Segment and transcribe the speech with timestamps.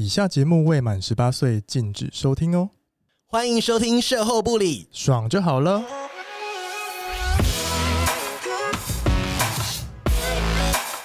[0.00, 2.70] 以下节目未满十八岁禁止收听哦。
[3.26, 5.82] 欢迎收听《社后不理》，爽就好了。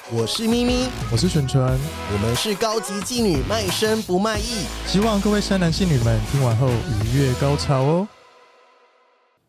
[0.10, 1.62] 我是咪咪，我是纯纯，
[2.14, 4.64] 我们是高级妓女，卖身不卖艺。
[4.86, 8.08] 希望各位山男信女们听完后愉悦高潮哦。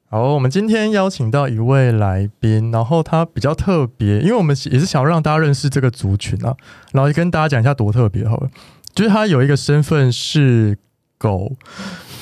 [0.08, 6.56] 好，我们今天邀请到一位来宾，然后他比较特别，因为我们也是想要让大家认识这个族群啊，
[6.92, 8.50] 然后跟大家讲一下多特别好了。
[8.96, 10.76] 就是他有一个身份是
[11.18, 11.52] 狗，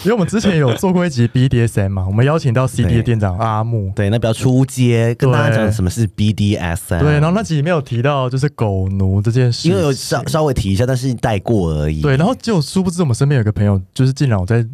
[0.03, 14.67] 因为我们之前有做过一集 BDSM 嘛，我们邀请到 CD 的店长阿木，对，那比较出街，跟大家讲什么是 BDSM，对，然后那集里面有提到就是狗奴这件事，因为有稍稍微提一下，但是带过而已，对，然后就殊不知我们身边有个朋友，就是竟然我在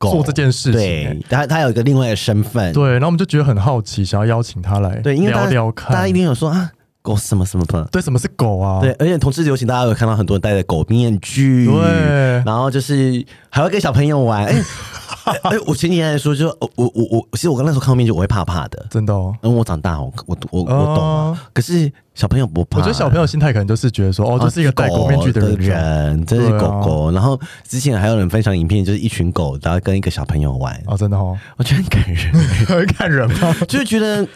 [0.00, 6.72] 做这件事情，对，他他有一个另外的身份，对，然后我们就觉得很好奇，想要邀请他来，对，聊聊看，大家一定有说啊。
[7.06, 8.80] 狗什么什么的，对，什么是狗啊？
[8.80, 14.44] 对，而且同志游行，大家有看到很多人戴着狗面具，对，然后就是还会跟小朋友玩。
[14.44, 19.32] 哎、欸 欸，我前几天来说，就我我我，其实我刚那时候看到面具，我会怕怕的，真的哦。
[19.42, 21.38] 因为我长大，我我我我懂了。
[21.52, 27.12] 可是小朋友不怕，我觉得小朋友心态可能就是觉得说，哦，这是一个戴狗面具的人，这是狗狗。
[27.12, 27.38] 然后
[27.68, 30.80] 之前还有人分享影片，就是一群狗，然后跟一个小朋友玩。
[30.86, 32.32] 哦，真的哦，我觉得很感人，
[32.66, 33.54] 很感人吗？
[33.68, 34.26] 就是觉得。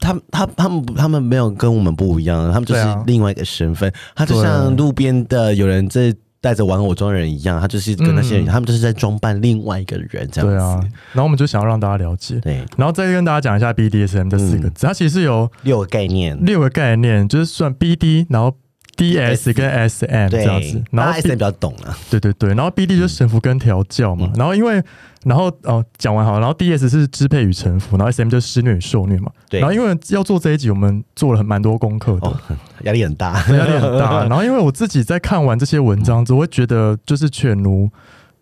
[0.00, 3.92] 他他他们他们没有跟我们不一样，他们就是另外一个身份。
[4.16, 10.56] 他就像路边的有人在带着玩偶装人一样，他就是跟那些人，他们就是在装扮另外一个人这样子。
[10.56, 10.80] 对啊，
[11.12, 18.54] 然后我们就想要让大家了解，对，然后再跟大家讲一下 BDSM 这四个字，它其实有六个概念，六个概念就是算 BD，然后。
[19.00, 24.82] D S 跟 S M 这样子，然后 S M 比较懂了，对对对，然后 B D 就是臣服跟调教嘛，然后因为
[25.24, 32.36] 然后哦讲完好，然后 D S 是支配与臣服，然后 S M 就是施虐与受虐嘛，对，然后因为要做这一集，我们做了很蛮多功课的，
[32.82, 34.24] 压力很大，压力很大。
[34.28, 37.88] 然后因为我自己在看完这些文章之后，我会觉得就是犬奴，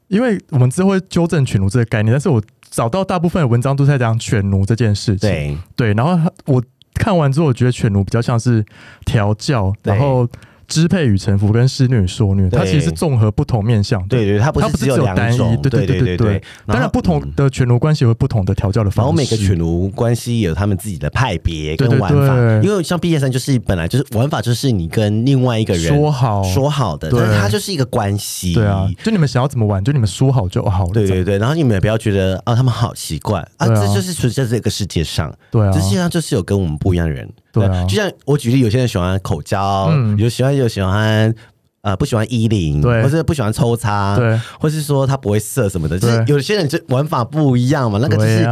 [0.08, 5.58] 因为我们之后会纠正犬奴这个概念，但是我找到大部分的文章都在讲犬奴这件事情，对。
[5.76, 6.60] 对，然后我。
[6.98, 8.64] 看完之后，我觉得犬奴比较像是
[9.06, 10.28] 调教，然后
[10.68, 14.06] 支配与臣服跟施虐与受虐，它其实是综合不同面向。
[14.06, 15.38] 对对，它不是只有单一。
[15.56, 16.42] 对对对对对。
[16.66, 19.06] 当然，不同的犬奴关系有不同的调教的方式。
[19.06, 22.36] 然后每个犬奴关系有他们自己的派别跟玩法。
[22.62, 28.52] 因为像 BDSM 就是本来就是玩法，就是你跟另外一个人说好说好的，但是它就是一个关系。
[28.52, 30.92] 对啊，就你们想要怎么玩，就你们说好就好了。
[30.92, 35.34] 对对对，然后你们也不要觉得啊，他们好奇怪啊，这就是存在这个世界上。
[35.50, 37.26] 对啊，这世界上就是有跟我们不一样的人。
[37.52, 41.34] 对，就像我举例，有些人喜欢口交，有喜欢有喜欢，
[41.80, 47.98] 呃，不喜欢衣领，对，或是不喜欢抽插，对，或是说他不会射什么的，就是有些人就玩法不一样嘛。
[48.02, 48.46] 那个只是，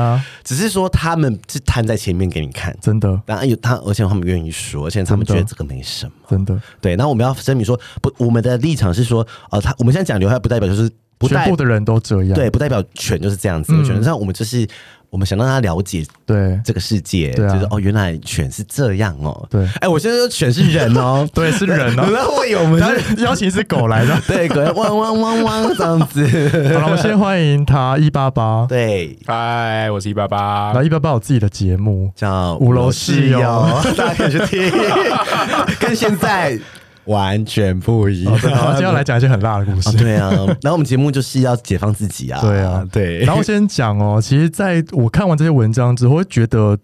[0.44, 3.20] 只是说他们是摊在前面给你看，真的。
[3.26, 6.58] 当然有他，而且他们愿意说，而且他们觉得这个没什么，真的。
[6.80, 10.90] 对，那我们要声明说，不，我们的立场是说，呃，他我们现在讲流派不代表就是
[11.20, 13.74] 全部的人都这样，对，不代表全就是这样子。
[13.76, 14.66] 我觉得，那我们就是。
[15.16, 19.48] 我们想让他了解对这个世界，就是哦，原来犬是这样哦。
[19.50, 22.04] 对，哎，我现在说犬是人哦， 对，是人哦。
[22.12, 22.78] 那会有我们
[23.16, 26.22] 邀请是狗来的， 对，狗汪汪汪汪这样子。
[26.74, 28.66] 好了，我们先欢迎他一八八。
[28.68, 30.66] 对，嗨，我是一八八。
[30.66, 33.66] 然后一八八有自己的节目叫五楼室友，
[33.96, 34.70] 大家可以去听。
[35.80, 36.60] 跟现在。
[37.06, 38.38] 完全不一样。
[38.40, 39.96] 今天要来讲一些很辣的故事。
[39.96, 40.30] 对啊，
[40.62, 42.40] 然后我们节目就是要解放自己啊。
[42.40, 43.18] 对啊，对。
[43.26, 46.78] 然后先讲哦，其实在我看完这些文章之后，会觉得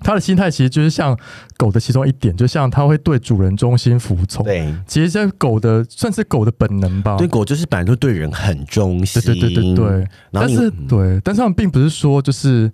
[0.00, 1.16] 他的心态其实就是像
[1.56, 4.44] 狗的其中一点，就像他会对主人忠心服从。
[4.44, 7.16] 对，其实这狗的算是狗的本能吧。
[7.16, 9.22] 对，狗就是本来就对人很忠心。
[9.22, 10.08] 对对对对对。
[10.32, 12.70] 但是对，但是他们并不是说就是。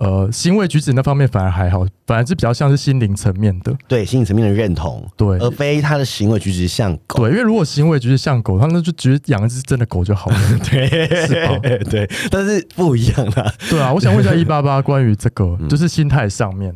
[0.00, 7.18] 呃，行为举止那方面反而还好，反而是比较像是心灵层面的，对心灵层面的认同，对，而非他的行为举止像狗。
[7.18, 10.38] 对，因为如果行为举止像狗，他们就觉得养一只真的狗就好了，
[10.70, 10.88] 对，
[11.26, 11.58] 是吧？
[11.90, 13.52] 对，但是不一样啦。
[13.68, 16.74] 对啊，我想问一下一八八关于这个，就是心态上面，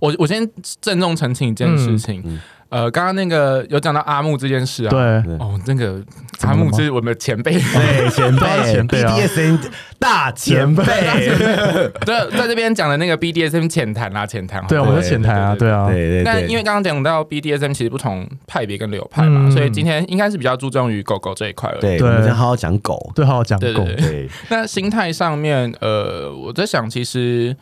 [0.00, 0.44] 我我先
[0.80, 2.40] 郑重澄清一件事情。
[2.70, 5.00] 呃，刚刚那个有讲到阿木这件事啊，对，
[5.38, 6.02] 哦，那个
[6.42, 9.58] 阿木是我们的前辈，对，前辈， 前辈，BDSM
[9.98, 10.84] 大前辈，
[12.04, 16.22] 对，在这边讲的那个 BDSM 浅谈啦，浅谈，对，我们是浅谈啊，对啊，对对。
[16.24, 21.80] 那因为刚刚讲到 BDSM 其实不同派别跟流派嘛，所以今天应该是比较注重于狗狗这一块而已。
[21.80, 23.66] 对，我们先好好讲狗，对，好好讲狗。
[23.96, 27.56] 对，那心态上面，呃，我在想，其实。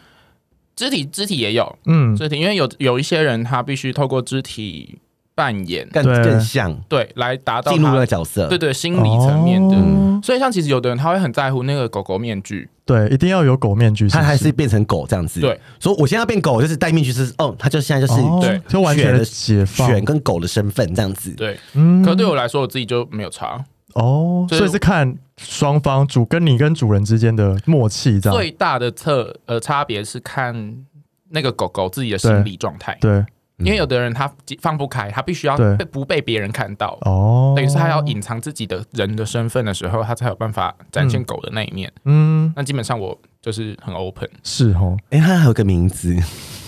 [0.76, 4.98] 肢体肢体也有，嗯，肢体，因为有有一些人他必须透过肢体
[5.34, 9.74] 扮演更更像，对，来达到进入那个角色，对对，心理层面的。
[9.74, 15.58] 哦、所以像其实有的人他会很在乎那个狗狗面具，对，一定要有狗面具，他还是变成狗这样子，对。
[15.80, 21.58] 所以我现在要变狗，就是戴面具是，哦，他就现在就是对，就完全的解放，犬跟狗的身份这样子，对。
[21.72, 23.64] 嗯，可是对我来说，我自己就没有差。
[23.94, 28.38] 哦，所以是看双方主跟你跟主人之间的默契，这样。
[28.38, 30.84] 最大的特呃差别是看
[31.30, 32.96] 那个狗狗自己的心理状态。
[33.00, 33.24] 对。
[33.60, 34.30] 因为有的人他
[34.60, 41.90] 放不开，他必须要被不被别人看到，哦，等于是他要隐藏自己的人的身份的时候，他才有办法展现狗的那一面。
[42.04, 44.94] 嗯，那基本上我就是很 open，是哦。
[45.08, 46.14] 哎，它还有个名字，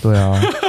[0.01, 0.41] 对啊，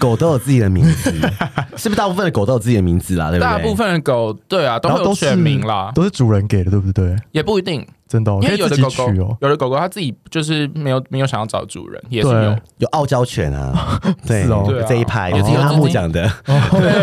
[0.00, 1.12] 狗都有自己的名字，
[1.76, 3.30] 是不是大部分的狗都有自己的名字啦？
[3.30, 3.48] 对不对？
[3.48, 7.14] 大部分的狗，对啊，都有全名啦，都是主人给的，对不对？
[7.32, 7.86] 也不一定。
[8.08, 12.56] 真的，因为有的狗狗，有的狗狗它自己就是没有没有想要找主人，也是有。
[12.78, 14.66] 有傲娇犬啊， 对哦。
[14.88, 16.28] 这一派，有听阿木讲的，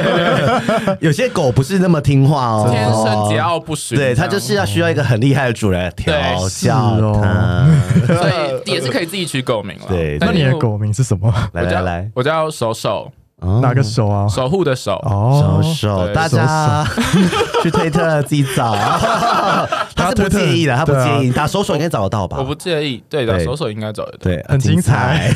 [1.00, 6.14] 有些狗不是那么听话哦，天生桀骜不驯，对，它就是要需要一个很厉害的主人调
[6.60, 7.66] 教它，
[8.06, 8.34] 所以
[8.66, 9.86] 也是可以自己取狗名了。
[9.88, 11.34] 对，那你的狗名是什么？
[11.54, 13.12] 来来来，我叫守守。
[13.62, 14.28] 哪个手啊？
[14.28, 16.84] 守护的手哦，守守，大家
[17.62, 18.74] 去推特自己找。
[19.96, 22.38] 他是不介意的，他不介意，打手手应该找得到吧？
[22.40, 25.32] 我不介意，对的，手手应该找得到，对，很精彩。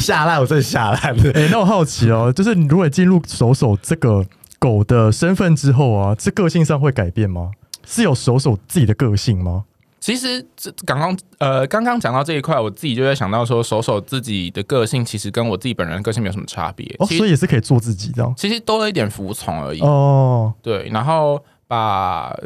[0.00, 1.14] 下 烂，我真的下烂。
[1.34, 4.24] 哎，那我好奇哦，就是你如果进入手手这个
[4.58, 7.50] 狗的身份之后啊，这个性上会改变吗？
[7.86, 9.64] 是有手手自己的个性吗？
[10.04, 18.30] 其实这刚刚呃刚刚讲到这一块，我自己就在想到说，守守自己的个性其实跟我自己本人的个性没有什么差别，哦，所以也是可以做自己这样。
[18.36, 22.36] 其实多了一点服从而已哦，对，然后把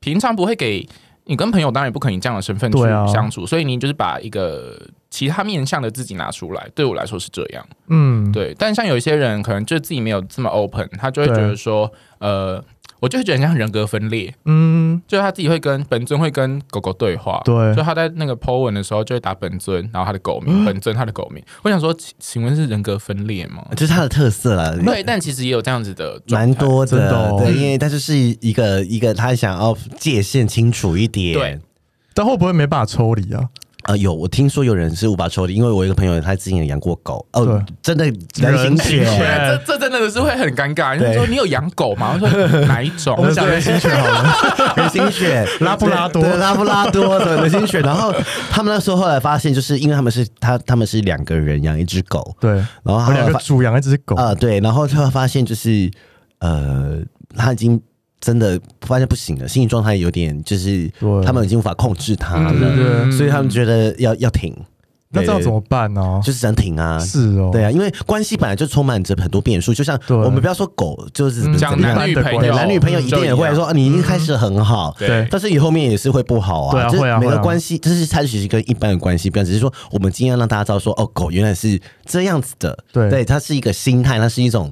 [0.00, 0.84] 平常不会给
[1.26, 2.78] 你跟朋友当然也不可能以这样的身份去
[3.12, 4.76] 相处，啊、所以你就是把一个
[5.08, 8.52] 其他面向的自己拿出来，对我来说是这样，嗯，对。
[8.58, 12.60] 但像有一些人可能就自己没有这么 open，他就会觉得说，呃。
[13.00, 21.42] 我就会觉得很像人格分裂，嗯，就是他自己会跟本尊会跟狗狗对话，对，就他在那个 po 文的时候就会打本尊，然后他的狗名，本尊他的狗名。
[21.62, 23.64] 我想说，请问是人格分裂吗？
[23.76, 24.74] 就是他的特色啦。
[24.84, 31.58] 对，但其实也有这样子的，蛮多的，对，因为他就是一个一个他想要界限清楚一点，对，
[32.14, 33.48] 但会不会没办法抽离啊？
[33.84, 38.04] 啊，有我听说有人是无法抽离，因为我一个朋友他之前养过狗，哦，真的
[38.36, 40.94] 人形犬，这这真的是会很尴尬。
[40.96, 42.18] 你说你有养狗吗？
[42.20, 43.14] 我说哪一种？
[43.16, 47.80] 我们讲人形犬 好了， 人形犬，拉布拉多，拉布拉多的人形犬。
[47.80, 48.12] 然后
[48.50, 52.50] 他们那时候后来发现，就是因为他们是他他们是两个人养一只狗，对，
[52.82, 55.90] 然后两个主养一只狗啊，对，然后他发现就是
[56.40, 56.98] 呃，
[57.36, 57.80] 他已经。
[58.20, 60.90] 真的发现不行了，心理状态有点，就是
[61.24, 64.54] 他们已经无法控制他了，对对对，所以他们觉得要要停。
[65.10, 66.20] 那这样怎么办呢？
[66.22, 83.08] 就是想停啊，是哦，对啊，因为关系本来就充满着很多变数，就像我们不要说狗，就是讲男女朋友，男女朋友一定也会说，你一开始很好，对，但是你后面也是会不好啊，对啊，每个关系，这是它其实跟一般的关系不一样，只是说我们今天让大家知道说，哦，狗原来是这样子的，对。
[83.08, 84.70] 对，它是一个心态，它是一种。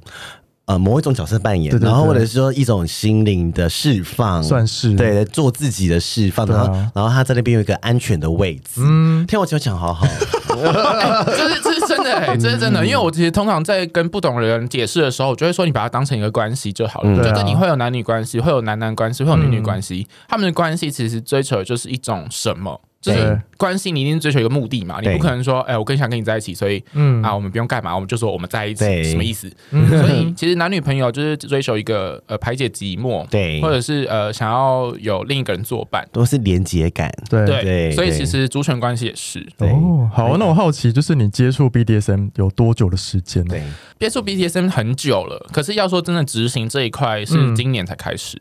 [0.66, 4.94] 呃，某一种角色扮演，对对对，然后或者是说一种心灵的释放，算是。
[4.96, 8.80] 对，做自己的释放，然后、啊、然后他在那边有一个安全的位置。
[8.80, 10.04] 嗯，听我讲讲，好好，
[11.24, 22.80] 这是这是真的、欸，这是真的，因为我其实通常在跟不懂的人解释的时候，我就会说，你把它当成一个关系就好了，嗯、就跟你会有男女关系，会有男男关系，会有女女关系，嗯、他们的关系其实追求的就是一种什么？
[23.06, 27.22] 就是关系，你一定追求一个目的嘛，你不可能说，哎，我更想跟你在一起，所以，嗯。
[27.22, 29.48] 啊，我们不用干嘛，我们就说我们在一起，什么意思？
[29.70, 37.46] 所以其实男女朋友就是追求一个呃排解寂寞，对，或者是呃想要有另一个人作伴，都是连结感，对。
[37.46, 37.90] 对。
[37.92, 39.46] 所以其实族群关系也是。
[39.58, 43.54] 哦，好，那我好奇就是你接触 BDSM 有多久的时间呢？
[43.98, 48.40] 接触 BDSM 很久了，可是要说真的执行这一块是今年才开始。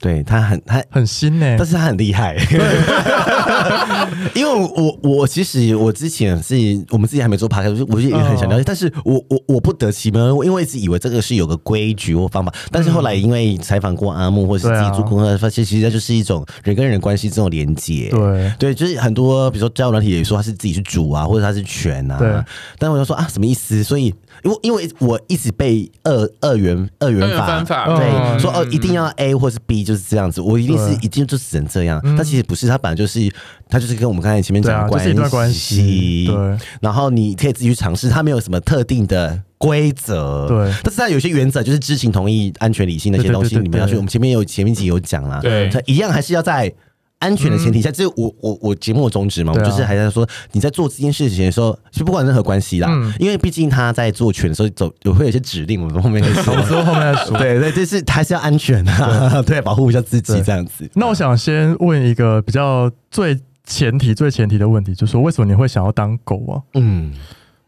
[0.00, 2.36] 对他很他很新呢，但是他很厉害。
[4.34, 6.54] 因为我我其实我之前是
[6.90, 18.08] 我们自己还没做 podcast，我就也很想了解，但是我我我不得其门，因为一直以为这个是有个规矩或方法，但是后来因为采访过阿木或是自己做功课，发现其实它就是一种人跟人关系这种连接。
[18.10, 22.18] 对对，就是很多比如说交友软体也说他是自己去主啊，或者他是权啊。
[22.18, 22.34] 对，
[22.78, 23.82] 但我就说啊，什么意思？
[23.82, 24.14] 所以
[24.46, 27.20] 因为因为我一直被二二元二元
[27.64, 29.86] 法对说哦，一定要 A 或是 B。
[29.86, 32.02] 就是这样子，我一定是一定就只能这样。
[32.16, 33.32] 但其实不是，他本来就是，
[33.68, 35.14] 他就是跟我们刚才前面讲的关系。
[35.30, 36.26] 关系。
[36.26, 36.58] 对。
[36.80, 40.48] 然后你可以自己去尝试，他没有什么特定的规则。
[40.48, 40.74] 对。
[40.82, 43.94] 但是他有些原则，就是知情同意、安全理性那些东西，你们要去。
[43.94, 45.38] 我们前面有前面几集有讲啦。
[45.40, 45.68] 对。
[45.68, 46.72] 他一样还是要在。
[47.18, 56.54] 安全的前提下，这是我我我节目的宗旨嘛，我就是还在说你在做这件事情的时候，就不管任何关系啦，因为毕竟他在做犬的时候走，有会有些指令，我们后面可以说，
[56.84, 57.38] 后面再说。
[57.38, 60.88] 对 对，就是还是要安全的， 对，保护一下自己这样子。
[60.94, 66.54] 那我想先问一个比较最前提、最前提的问题，就是说为什么你会想要当狗啊？
[66.74, 67.12] 嗯。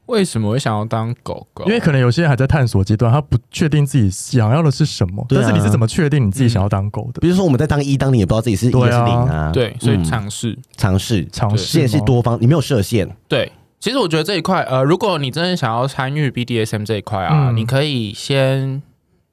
[0.09, 1.65] 为什么会想要当狗狗？
[1.67, 5.25] 因为可能有些人还在探索阶段，他不确定自己想要的是什么。
[5.29, 7.21] 但是你是怎么确定你自己想要当狗的？
[7.21, 9.51] 比如说我们在当一当零，也不知道自己是一还是零啊。
[9.53, 13.09] 对，所以尝试尝试尝试，也是多方，你没有设限。
[13.29, 18.83] 对，其实我觉得这一块，呃，如果你真的想要参与 BDSM 这一块啊，你可以先。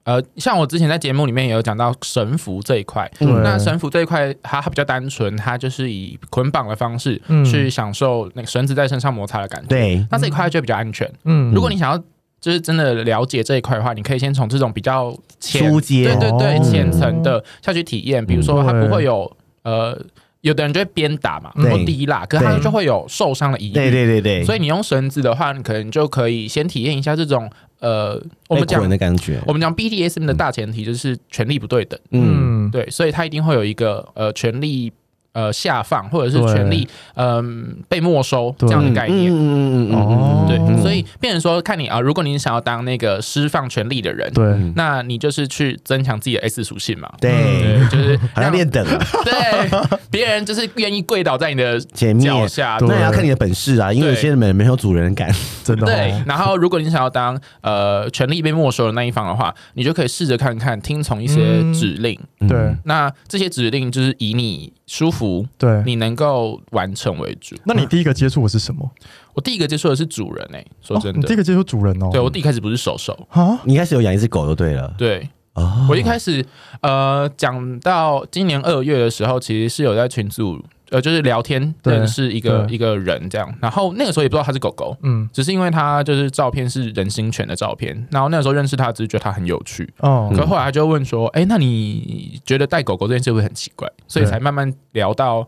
[0.06, 9.68] 呃，像我之前在节目里面也有讲到神符这一块，嗯、那神符这一块它它比较单纯，它就是以捆绑的方式去享受那个绳子在身上摩擦的感觉。
[9.68, 11.12] 对，那这一块就比较安全。
[11.26, 11.98] 嗯，如果你想要
[12.40, 18.26] 就是真的了解这一块的话，你可以先从这种比较浅，对对对，浅层的下去体验。
[18.26, 20.00] 比如说，它不会有呃。
[20.42, 23.74] 有的人就会鞭打嘛，或滴蜡，可是他就会有受伤的疑虑。
[23.74, 27.50] 对对对对，所以你用绳子的话，你可能就可以先体验一下这种
[27.86, 29.40] 呃，我们讲的感觉。
[29.46, 32.00] 我们讲 BDSM 的大前提就是权力不对等。
[32.10, 34.92] 嗯，对，所以他一定会有一个呃权力。
[35.36, 44.46] 呃，下放或者是权利，嗯，被没收这样的概念，嗯嗯嗯，对，所以变成说，看你啊，如果你想要当那个释放权利的人，对，
[44.78, 48.82] 那你就是去增强自己的 S 属性嘛，对，就是还要练等，
[49.26, 49.70] 对，
[50.10, 52.26] 别人就是愿意跪倒在你的前面。
[52.26, 55.30] 脚下，那也要看你的本事啊，因为有些人没没有主人感，
[55.66, 55.86] 真的。
[55.86, 65.25] 对，然后如果你想要当呃权利被没收的那一方的话，你就可以试着看看，听从一些指令，对，那这些指令就是以你舒服。
[65.58, 67.56] 对，你能够完成为主。
[67.66, 68.90] 那你第一个接触的是什么？
[69.34, 72.10] 我第一个接触的是主人诶、欸，说真的，哦、第一个接触主人哦。
[72.12, 74.94] 对，我第一开始不是手手啊，你一开始有养一只狗就对了。
[74.98, 76.46] 对，啊、我一开始
[76.82, 80.64] 呃讲到今年二月的时候，其实是有在群组。
[80.90, 95.48] 呃，就是聊天认识一个一个人这样，然后那个时候也不知道他是狗狗，嗯，只是因为他就是照片是人形犬的照片，然后那个时候认识他，只是觉得他很有趣，哦，可后来他就问说，哎，那你觉得带狗狗这件事会很奇怪，所以才慢慢聊到，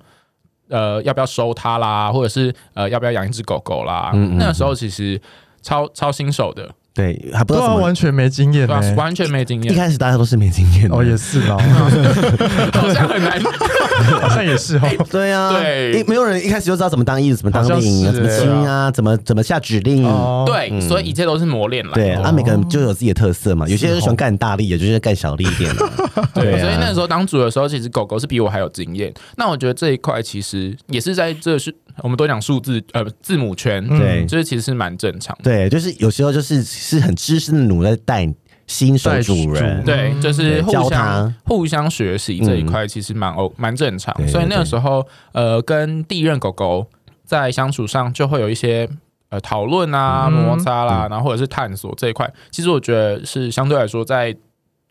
[0.70, 5.22] 呃，要不要收它啦，或者是呃，要不要养一只狗狗啦，那个时候其实
[5.62, 6.74] 超超新手的。
[6.98, 9.72] 对，还不知道完全没经验，完全没经验。
[9.72, 11.56] 一开始大家都是没经验哦，也是哦，
[12.74, 13.40] 好像很难，
[14.20, 15.06] 好像也是哦。
[15.12, 20.02] 对啊，对，没有人一开始就知道怎么当一，怎么当零，怎么亲啊，怎么怎么下指令。
[20.48, 21.94] 对，所以一切都是磨练来。
[21.94, 23.68] 对，啊，每个人就有自己的特色嘛。
[23.68, 25.88] 有些人喜欢干大力，有些人干小力一点的。
[26.34, 29.14] 对，所以那时候当主的时候，其实狗狗是比我还有经验。
[29.36, 31.72] 那我觉得这一块其实也是在这是
[32.04, 35.44] 我们都讲数字呃字母圈，对，就是其实是蛮正常的。
[35.44, 36.58] 对，就是有时候就是。
[36.64, 38.28] 是很资深的奴在带
[38.66, 44.16] 新手主人，对，就是互相互相学习这一块，其实蛮哦蛮正常。
[44.28, 46.88] 所以那个时候，呃，跟第一任狗狗
[47.26, 48.88] 在相处上就会有一些
[49.30, 52.32] 呃讨论啊、摩擦啦，然后或者是探索这一块。
[52.52, 54.36] 其实我觉得是相对来说在。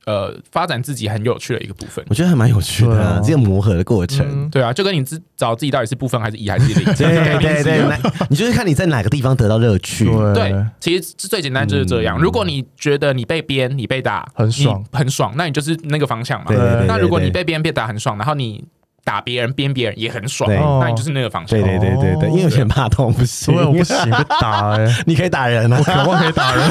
[0.06, 12.16] 呃，发展自己很有趣的一个部分，我觉得还蛮有趣的，啊，这个磨合的过程，嗯，对啊，就跟你自找自己到底是部分还是一还是零，对对对，你就是看你在哪个地方得到乐趣，对，其实最简单就是这样。
[12.18, 16.52] 如果你觉得你被鞭，你被打很爽，很爽，那你就是那个方向嘛。
[16.86, 18.64] 那如果你被鞭被打很爽，然后你。
[19.06, 21.54] 打别人、鞭别人也很爽，那你就是那个方式。
[21.54, 26.68] 对对对对对，因为有些人怕痛，不行，我不行，被打哎， 你可以打人啊，我渴望可以打人，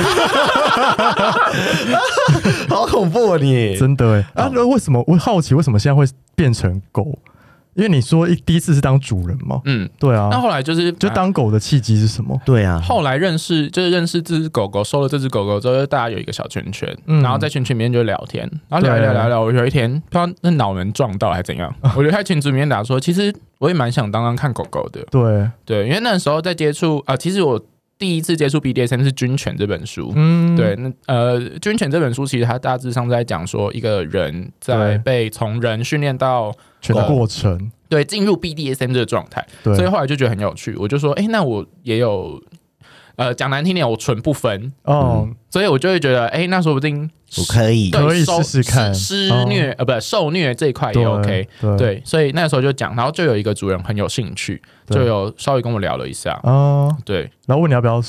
[2.67, 3.77] 好恐怖啊你！
[3.77, 7.17] 真的哎，啊，那为什么我好奇，为什么现在会变成狗？
[7.75, 10.29] 因为你说一第一次是当主人嘛，嗯，对啊。
[10.31, 12.39] 那后来就是就当狗的契机是什么？
[12.45, 12.79] 对啊。
[12.81, 19.41] 后来认识就是认识这只狗狗，收了这只狗狗之后，大家有一个小圈圈，然后在圈圈里面就聊天，然后聊一聊聊聊。
[19.41, 25.01] 我有一天不知道那脑门撞到还是怎样， 我就在群组里面打说，其实我也蛮想当当看狗狗的。
[25.11, 27.61] 对对，因为那时候在接触啊，其实我
[27.97, 30.11] 第一次接触 BDSM 是《军犬》这本书。
[30.15, 36.53] 嗯，对，那呃，《军犬》这本书其实它大致上在讲说一个人在被从人训练到。
[36.81, 40.75] 犬的过程对，进入 BDSM 这个状态，对所以后来就觉得很有趣。
[40.77, 42.39] 我就说，哎、欸，那我也有，
[43.15, 47.89] 呃，讲难听点，我纯不分哦，嗯、所以我就会觉得，哎、欸，那说不定我可以。
[47.89, 48.93] 对可以试试看。
[48.93, 56.39] 施虐、哦、呃，不受虐这一块也 OK，对，对，所以那时候就讲，然后就有一个主人很有兴趣，就有稍微跟我聊了一下。
[56.43, 58.01] 哦，对，然后问你要不要。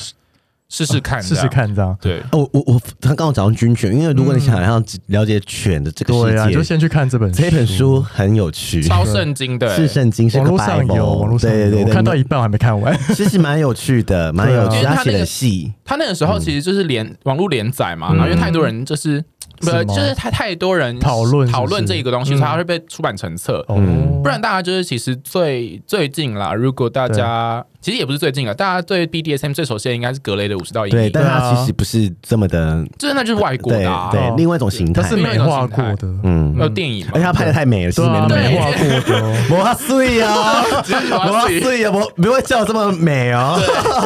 [0.68, 1.96] 试试看，试试看，这样。
[2.00, 2.20] 对。
[2.32, 7.42] 哦我我，他刚刚讲到军犬，因为如果你想要了解犬的这个世界，就先去看这本书。
[7.42, 14.82] 这本书很有趣，超圣经的，是圣经，网络上有，网络上对对对，我看到一半我还没看完， 其实蛮有趣的，蛮有趣。
[14.82, 19.24] 他写的细，他那个时候其实就是连网络连载嘛，然后因为太多人就是。
[19.58, 23.64] 不，就是太太多人讨论讨论这一个东西，才会被出版成册。
[23.70, 33.78] 嗯不然大家就是其实最最近啦，如果大家其实也不是最近啊，大家对 BDSM 最熟悉的应该是格雷的五十道阴影，对，但它其实不是这么的，就是那就是外国的，
[34.10, 38.58] 对，另外一种形态，它是美化过的，嗯，有电影，而且它拍的太美了，其实没那么美。
[38.58, 40.64] 化过的，哇碎啊，
[41.16, 43.56] 哇碎啊，不不会叫这么美哦，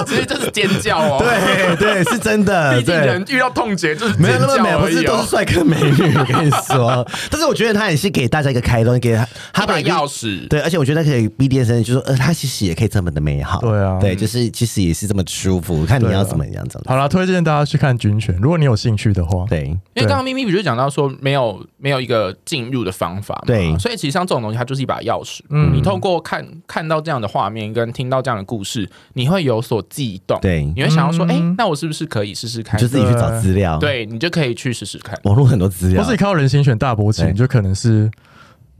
[0.07, 13.70] 其实就是尖叫哦， 对对，是真的， 毕竟人遇到痛觉就是没有那么美，不是都是帅哥美女，我跟你说，但是我觉得他也是给大家一个开端，给他他把钥匙，对，而且我觉得可以 BDSM，就是说呃，他其实也可以这么的美好。
[13.71, 16.87] 对啊，对，就是其实也是这么舒服，看你要怎么样怎么。
[16.89, 19.45] 好了，推荐大家去看军犬，如果你有兴趣的话。
[19.49, 25.41] 对，因为刚刚咪咪不就讲到说没有没有一个进入的方法嘛，对，所以其实像这种东西，它就是一把钥匙。
[25.51, 32.79] 嗯，你透过看看到这样的画面，跟听到这样的故事，你会有所悸动，对，你会想要说，哎，那我是不是可以试试看？
[32.81, 35.19] 就自己去找资料，对，你就可以去试试看。
[35.25, 38.11] 网络很多资料，或是你看到人心犬大勃起，你就可能是。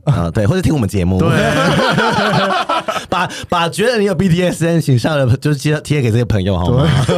[0.03, 1.29] 啊，对，或者听我们节目，对，
[3.09, 6.87] 把把觉得你有 BDSN 形象的，就是贴贴给这些朋友，好吗？
[7.05, 7.15] 对，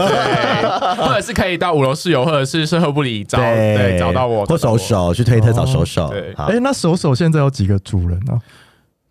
[0.97, 6.09] 或者是可以到五楼室友，或者是售后部里找，对，找到我，或手手去推特找手手。
[6.09, 8.39] 对，哎，那手手现在有几个主人呢？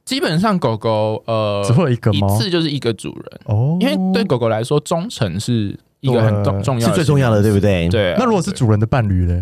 [0.04, 2.26] 基本上狗狗呃，只会有一个吗？
[2.26, 7.88] 一次就是一个主人哦，因为对狗狗来说，忠诚是一个很重重要，是最重要的，对不对？
[7.88, 8.14] 对。
[8.18, 9.40] 那如果是主人的伴侣呢？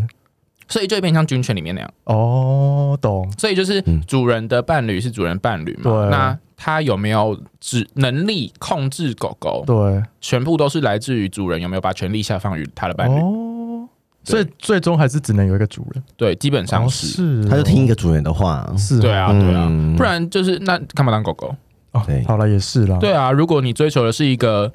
[0.70, 3.30] 所以就会变像军犬里面那样哦，懂。
[3.36, 6.08] 所以就是主人的伴侣是主人伴侣嘛？
[6.08, 9.64] 那他有没有只能力控制狗狗？
[9.66, 13.20] 对，全部都是来自于主人有没有把权力下放于他的伴侣？
[13.20, 13.88] 哦，
[14.24, 16.02] 所以最终还是只能有一个主人。
[16.16, 18.72] 对，基本上是，他就听一个主人的话。
[18.78, 21.54] 是，对啊，对啊，不然就是那干嘛当狗狗？
[21.92, 22.96] 哦，好了，也是啦。
[22.98, 24.72] 对啊，如果你追求的是一个。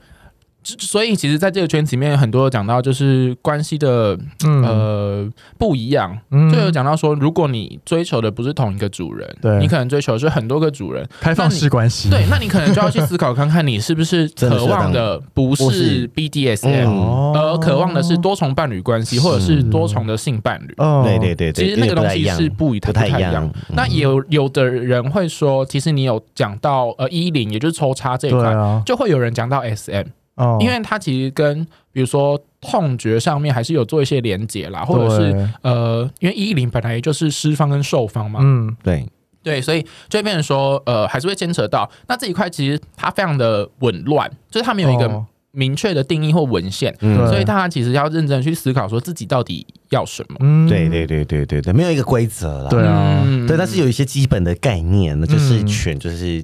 [0.79, 5.29] 所以，其实，在这个圈子里面，很多有讲到就是关系的呃
[5.59, 6.17] 不一样，
[6.51, 12.09] 就有讲到说，如果你追求的不是同一个主人，对，你可能追求的是很多个主人，开放式关系。
[12.09, 16.89] 对，那你可能就要去思考看看，你是不是 渴望的不是 BDSM，
[17.35, 20.73] 而渴望的是多重伴侣关系，或者是多重的性伴侣。
[21.03, 23.47] 对对对，其实那个东西是不不太一样。
[23.75, 30.07] 那有有的人会说，其实你有讲到呃一零，也就是抽插这一块，就会有人讲到 SM。
[30.35, 39.07] 哦，因为它其实跟比如说痛觉上面还是有做一些连接啦，或者是呃，因为一零本来就是施方跟受方嘛，嗯，对。
[39.43, 50.37] 对，所以就会变成说呃，还是会牵扯到那这一块，其实它非常的紊乱，就是它没有一个明确的定义或文献，所以大家其实要认真去思考，说自己到底要什么。
[50.39, 56.43] 嗯，对对对对对对，没有一个规则啦，对啊，对，但是有一些基本的概念，那就是犬就是。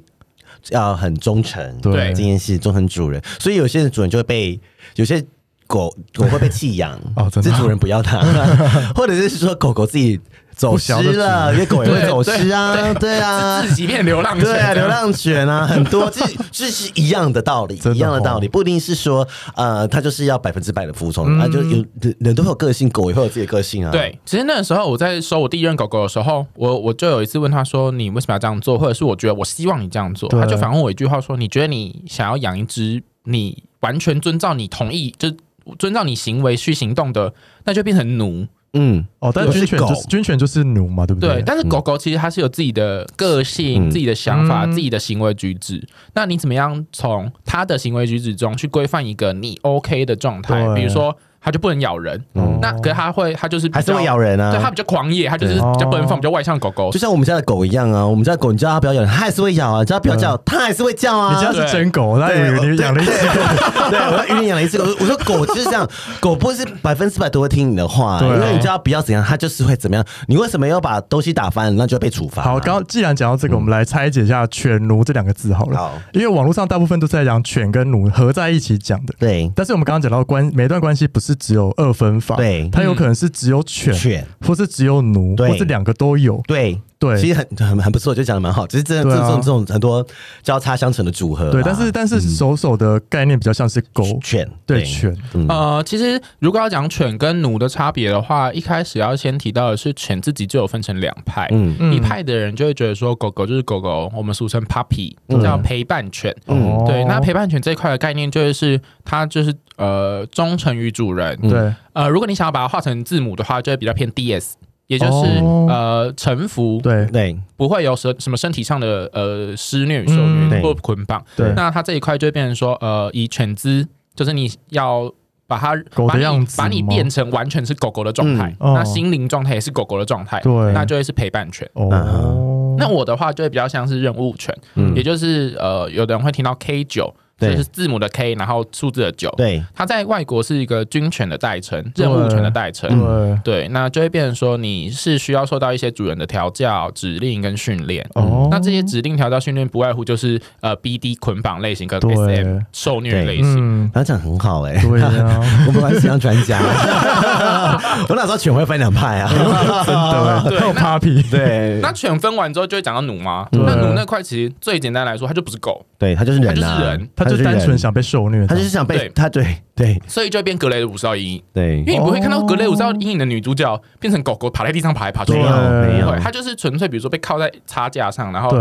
[0.70, 2.10] 要很忠诚，对。
[2.10, 4.60] 这件事忠诚主人，所以有些人主人就会被
[4.96, 5.24] 有些
[5.68, 8.20] 狗狗会被弃养，哦，这主人不要它，
[8.96, 10.20] 或者是说狗狗自己
[10.62, 21.84] 走失了，因为狗也会走失啊， 对啊，自己变流浪犬，对啊，流浪犬啊， 很多，这这是一样的道理，一样的道理，不一定是说呃，它就是要百分之百的服从啊，就有
[22.20, 23.92] 人都会有个性，狗也会有自己的个性啊。
[23.92, 35.32] 对，其实那个时候我在收我第一任狗狗的时候，我我就有一次问他说：“你为什么要这样做？”或者是我觉得我希望你这样做，他就反问我一句话说：“你觉得你想要养一只你完全遵照你同意，就
[35.80, 41.36] 遵照你行为去行动的，那就变成奴。”嗯，哦，但是军犬就是军犬就是奴嘛，对不对？
[41.36, 45.86] 对，但是狗狗其实它是有自己的个性、自己的想法、自己的行为举止。
[46.14, 50.74] 那你怎么样从它的行为举止中去规范一个你 OK 的状态？
[50.76, 51.18] 比如说。
[51.44, 54.52] 它就不能咬人，嗯那可是它会，它就是还是会咬人啊。
[54.52, 58.06] 对，它比较狂野，它就是比较奔放、比较外向的狗狗，就像我们家的狗一样啊。
[58.06, 61.36] 我们家的狗，你叫它不要咬人，它还是会咬啊；叫它不要叫，它还是会叫啊。
[61.36, 64.84] 你家是真狗，那你你养了一只狗，对，我在云林养了一只狗。
[65.00, 70.06] 我说狗就是这样，狗不是百分之百都会听你的话，因为你叫它不要怎样，它就是会怎么样。
[70.28, 72.44] 你为什么要把东西打翻，那就要被处罚。
[72.44, 75.78] 好，刚刚既然讲到这个，我们来拆解一下“犬奴”这两个字好了。
[75.78, 79.16] 好，因为网络上大部分都是在讲犬跟奴合在一起讲的。
[79.18, 82.36] 对，但是我们刚刚讲到关每段关系不是只有二分法。
[82.36, 86.42] 对，它有可能是只有犬，犬，或是只有奴，或是两个都有。
[86.48, 88.68] 对对，其实很很很不错，就讲的蛮好。
[88.68, 90.06] 只是这这种这种很多
[90.44, 91.50] 交叉相乘的组合。
[91.50, 95.18] 对，但是但是手手的概念比较像是狗犬，对犬。
[95.50, 101.48] 呃，其实如果要讲犬跟奴的差别的话，一开始要先提到的是犬自己就有分成两派。
[101.52, 106.32] 嗯，一派的人就会觉得说，狗狗就是狗狗，我们俗称 puppy，叫陪伴犬。
[106.46, 109.52] 嗯，对，那陪伴犬这一块的概念就是它就是。
[109.78, 111.36] 呃，忠诚于主人。
[111.42, 114.52] 对，呃，如果你想要把它画成字母的话，就会比较偏 DS，
[114.92, 116.82] 也就是呃臣服。
[116.84, 121.24] 对对，不会有什什么身体上的呃施虐与受虐或捆绑。
[121.38, 125.10] 对，那它这一块就会变成说，呃，以犬姿，就是你要
[125.48, 130.42] 把它狗的样子，把你变成完全是狗狗的状态，那心灵状态也是狗狗的状态。
[130.42, 131.66] 对，那就会是陪伴犬。
[131.74, 134.54] 哦，那我的话就会比较像是任务犬，
[134.94, 137.14] 也就是呃，有的人会听到 K 九。
[137.50, 139.34] 这是字母的 K，然后数字的九。
[139.38, 143.40] 对，它在外国是一个军权的代称，任务权的代称。
[143.44, 148.08] 对，那就会变成说你是需要受到一些主人的调教、指令跟训练。
[148.14, 153.90] 哦，那这些指令、调教、训练不外乎就是呃 BD 捆绑类型跟 SM 受虐类型。
[153.94, 156.60] 他讲很好哎，对啊， 我们还是当专家。
[158.08, 159.30] 我那时候犬会分两派啊，
[159.86, 161.80] 真的，对，Puppy，对。
[161.82, 163.48] 那犬分完之后就会讲到奴吗？
[163.52, 175.48] 那奴那块其实最简单来说，它就不是狗，对，它就是人，它就是人，它就单纯想被受虐，他就是想被，他对对，所以就会变格雷的五十道阴影，对，因为你不会看到格雷五十道阴影的女主角变成狗狗爬在地上爬来爬去，没有，
[175.82, 178.52] 没有，它就是纯粹比如说被靠在叉架上，然后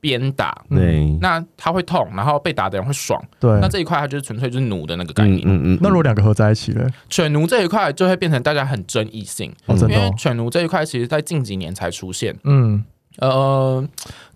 [0.00, 6.86] 鞭打，对，那她会痛，然后被打的人会爽，对，那这一块它就是纯粹就是奴的那个概念，嗯嗯，那如果两个合在一起呢？
[7.08, 12.84] 犬奴这一块就会变成大家很争议性，因为犬奴这一块其实在近几年才出现，嗯。
[13.18, 13.84] 呃，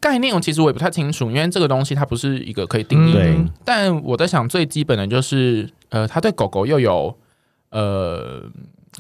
[0.01, 3.25] 概念我其实我也不太清楚，因为这个东西它不是一个可以定义的。
[3.25, 7.17] 嗯、但我在想，最基本的就是，呃，他对狗狗又有，
[7.71, 8.43] 呃，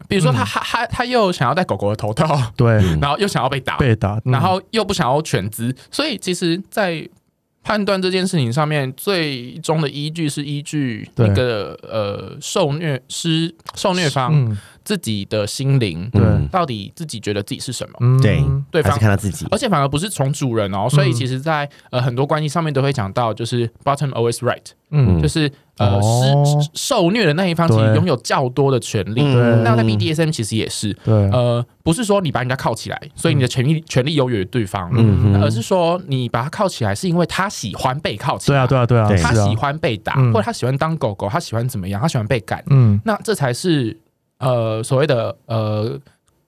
[0.09, 7.09] 比如说他他他他又想要戴狗狗的头套，对， 然后又想要被打，被打，然后又不想要犬只，所以其实，在
[7.65, 14.33] 判断这件事情上面，最终的依据是依据那个呃受虐施受虐方。
[14.35, 18.21] 嗯自己的心灵，对，到底自己觉得自己是什么？
[18.21, 29.23] 对，对方看到自己，而且反而不是从主人哦，所以其实，在呃很多关系上面都会讲到，就是 bottom always right，嗯，就是呃施受虐的那一方其实拥有较多的权利。
[29.63, 43.97] 那在 BDSM 其实也是，对，呃，不是说你把人家铐起来，所以你的权利权利优越于对方，嗯，而是说你把他铐起来，是因为他喜欢被铐起来，对啊，对啊，对啊，他喜欢被打，或者他喜欢当狗狗，他喜欢怎么样，他喜欢被干，嗯，那这才是。
[44.43, 45.99] 呃，所谓的呃，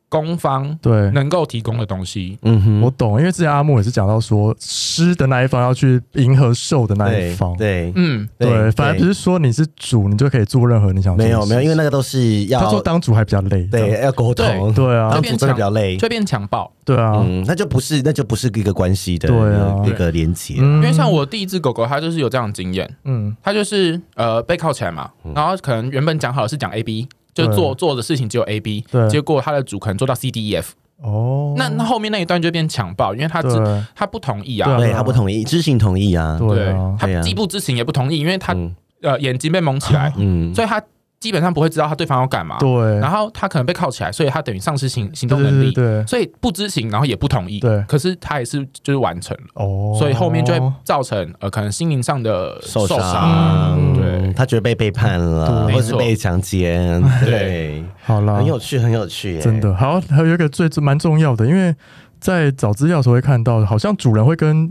[0.09, 1.11] 攻方对。
[1.11, 11.25] 能够提供的东西，嗯哼，我懂，因为之前阿木也是讲到说，施的那一方要去迎合受的那一方，对，嗯，对，反而不是说你是主，你就可以做任何你想做。
[11.25, 27.09] 没有没有，因为那个都是要他说当主还比较累，对，要沟通，对啊，当主真的比较累，就变强暴，对啊，嗯，那就不是那就不是一个关系的，对啊，一个连结，因为像我第一只狗狗，它就是有这样的经验，嗯，它就是呃背靠起来嘛，然后可能原本讲好的是讲 A B。
[27.35, 33.49] 就做做的事情只有 A B，结果他的主可能做到 C D E F，哦，那那后面那一段就变强暴，因为他只
[33.95, 40.83] 他不同意啊，对他不同意，知情同意啊，对，他既不知情也不同意，因为他、嗯、呃眼睛被蒙起来，嗯，所以他。
[41.25, 42.99] 基本上不会知道他对方要干嘛，对。
[42.99, 46.05] 然后他可能被铐起来，所以他等于丧失行行动能力，对。
[46.05, 47.83] 所以不知情，然后也不同意，对。
[47.89, 49.97] 可是他也是就是完成了，哦。
[49.99, 54.31] 所以后面就会造成呃可能心灵上的受伤，对。
[54.35, 57.83] 他觉得被背叛了，或是被强奸， 对。
[58.03, 59.75] 好了，很有趣，很有趣，真的。
[59.75, 61.75] 好，还有一个最蛮重要的，因为
[62.21, 64.71] 在找资料的时候会看到，好像主人会跟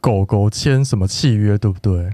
[0.00, 2.08] 狗狗签什么契约，对不对？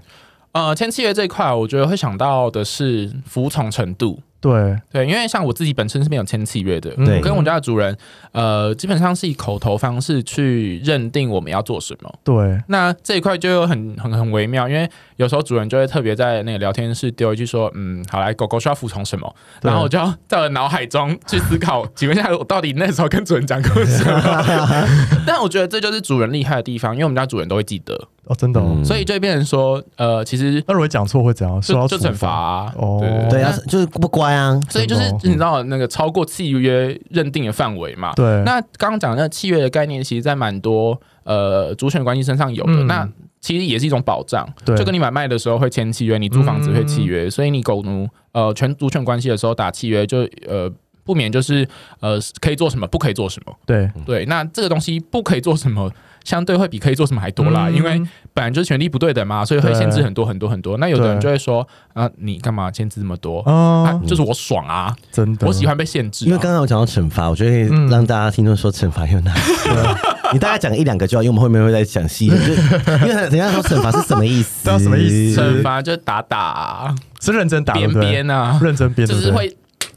[0.55, 4.21] 呃，签契约这一块，我觉得会想到的是服从程度。
[4.41, 7.97] 对对，因为像我自己本身是没有签契约的，我，跟我们家的主人，
[8.33, 12.15] 呃，基本上是以口头方式去认定我们要做什么。
[12.23, 14.87] 对，那这一块就有很很很微妙，因为
[15.17, 24.87] 有时候主人就会特别在那个聊天室丢一句说：“嗯，好来，狗狗需要服从什么？”然后我就要在我脑海中去思考，请问一下，我到底那时候跟主人讲过什么？
[25.27, 31.61] 但我觉得这就是主人厉害的地方，因为我们家主人都会记得哦，真的，所以就会变成说，呃，其实那如果讲错会怎样？
[31.61, 34.59] 就就惩罚哦，对啊，就是不乖啊。
[34.71, 38.13] 所以就是你知道那个超过契约认定的范围嘛？
[38.15, 38.25] 对。
[38.45, 42.73] 那刚刚讲的那个契约的概念，其实在蛮多呃主权关系身上有的。
[42.73, 43.09] 嗯、那
[43.41, 50.71] 其实也是一种保障，对就跟你买卖的时候会签契约，你租房子会契约，嗯、所以你狗奴呃全主权关系的时候打契约就呃。
[51.07, 51.69] 不免就是
[52.01, 53.55] 呃，可以做什么，不可以做什么。
[53.67, 55.93] 对对，那这个东西不可以做什么，
[56.25, 57.69] 相对会比可以做什么还多啦。
[57.69, 60.77] 嗯、因为本来就是权力不对等嘛，所以会限制很多很多很多。
[60.79, 63.41] 那有的人就会说啊，你干嘛限制这么多？
[63.43, 63.53] 啊，
[63.91, 66.27] 啊，就是我爽啊，真的，我喜欢被限制、啊。
[66.27, 69.71] 因为刚刚我讲到惩罚，我觉得让大家听众说惩罚有哪些？
[69.71, 69.97] 嗯、
[70.35, 72.27] 你大概讲一两个就好，因为我们后面会再讲细。
[72.27, 74.71] 因为人家说惩罚是什么意思？
[74.81, 75.41] 什么意思？
[75.41, 79.55] 惩罚就打打、啊，是认真打，边边啊，认真边，就是会。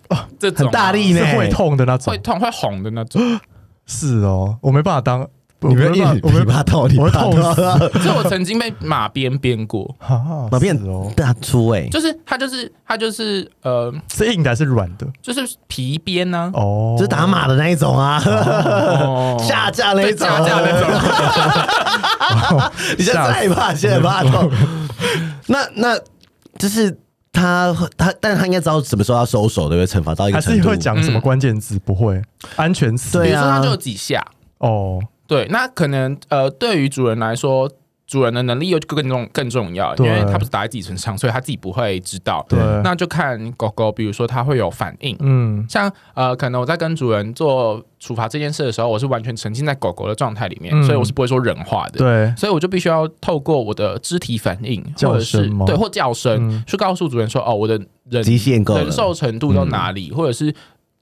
[0.10, 3.22] 哦，这很大力呢，会痛的那种，会痛会红的那种。
[3.86, 5.28] 是哦，我没办法当，
[5.62, 7.32] 你没办法，我没办法痛，你会痛。
[8.04, 9.96] 就我曾经被马鞭鞭过，
[10.52, 15.08] 马鞭哦，大粗哎，就是它，就是它，就是呃，是硬的还是软的？
[15.22, 18.20] 就是皮鞭呢，哦，就是打马的那一种啊，
[19.40, 22.72] 下架那一种，下架那种。
[22.98, 24.52] 你现在害怕，现在怕痛。
[25.48, 25.98] 那那
[26.58, 26.98] 就是。
[27.34, 29.86] 他他，但是他应该知道什么时候要收手，对不对？
[29.86, 31.76] 惩罚到一个程度，还是会讲什么关键字？
[31.76, 32.20] 嗯、不会，
[32.56, 33.20] 安全词。
[33.20, 34.26] 对啊，比如说他就有几下
[34.58, 35.00] 哦。
[35.28, 37.70] 对，那可能呃，对于主人来说，
[38.08, 42.46] 主人的能力又更重更重要，因为他不是打在自己身上，所以他自己不会知道。
[42.48, 45.14] 对，那就看狗狗，比如说它会有反应。
[45.20, 51.98] 嗯，像呃，可能我在跟主人做处罚这件事的时候，我是完全沉浸在狗狗的状态里面，嗯、所以我是不会说人话的。
[51.98, 57.78] 对，所以我就必须要透过我的肢体反应，或者是对或叫声，嗯、去告诉主人说：“哦，我的
[58.10, 60.56] 人极限够忍受程度到哪里，嗯、或者是。”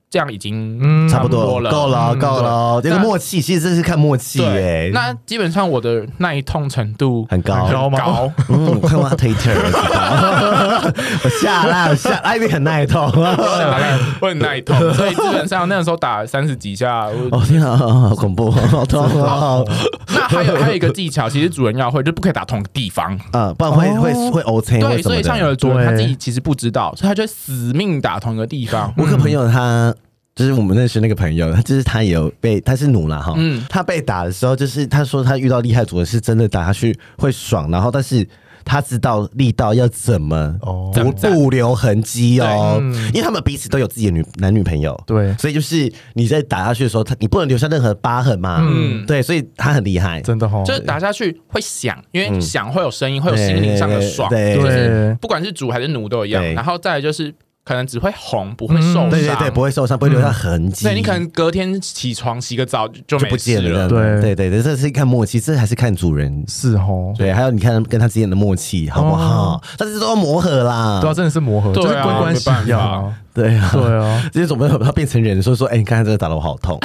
[0.09, 2.81] 这样已经差不多了，够了，够了。
[2.81, 4.91] 这个默契，其实这是看默契诶。
[4.93, 7.99] 那基本上我的耐痛程度很高，高吗？
[7.99, 8.31] 高。
[8.49, 19.61] 嗯，我看过他推特，我下 啦，我下艾米很耐痛，我很耐痛， 所以基本上那个时候打三十几下，哦天啊，好恐怖，好痛啊！
[20.07, 24.79] 那还有还有一个技巧，其实主人要会，就不可以打同个地方，嗯，不然会会会 O C。
[24.79, 28.93] 对，所以像有的主人他自己其实不知道，所以他就死命打同一个地方。
[28.95, 29.93] 我个朋友他。
[30.35, 33.33] 就是我们认识那个朋友，他 就是他也有被，他是奴了哈。
[33.37, 38.27] 嗯，他被打的时候，就是他说他遇到厉害主人是真的打下去会爽，然后但是
[38.65, 40.53] 他知道力道要怎么
[40.93, 42.81] 不不留痕迹哦，
[43.13, 57.33] 因为他们彼此都有自己的女男女朋友，对，所以就是你在打下去的时候，他你不能留下任何疤痕嘛，嗯，对，所以他很厉害，真的哈，就是打下去会响，因为响会有声音，会有心灵上的爽，对，就是不管是主还是奴都一样，然后再来就是。
[57.65, 59.09] 可能只会红，不会受伤。
[59.09, 60.85] 对对对，不会受伤，不会留下痕迹。
[60.85, 63.89] 对，你可能隔天起床洗个澡就就不见了。
[63.89, 67.11] 对对对，这是看默契，这还是看主人是哦。
[67.17, 69.59] 对，还有你看跟他之间的默契好不好？
[69.77, 70.99] 但是都要磨合啦。
[71.01, 73.11] 对啊，真的是磨合，就是关关系一样。
[73.33, 76.79] 对啊，对啊， 这些总不能把它变成人，所以说，哎，你刚才这个打的我好痛，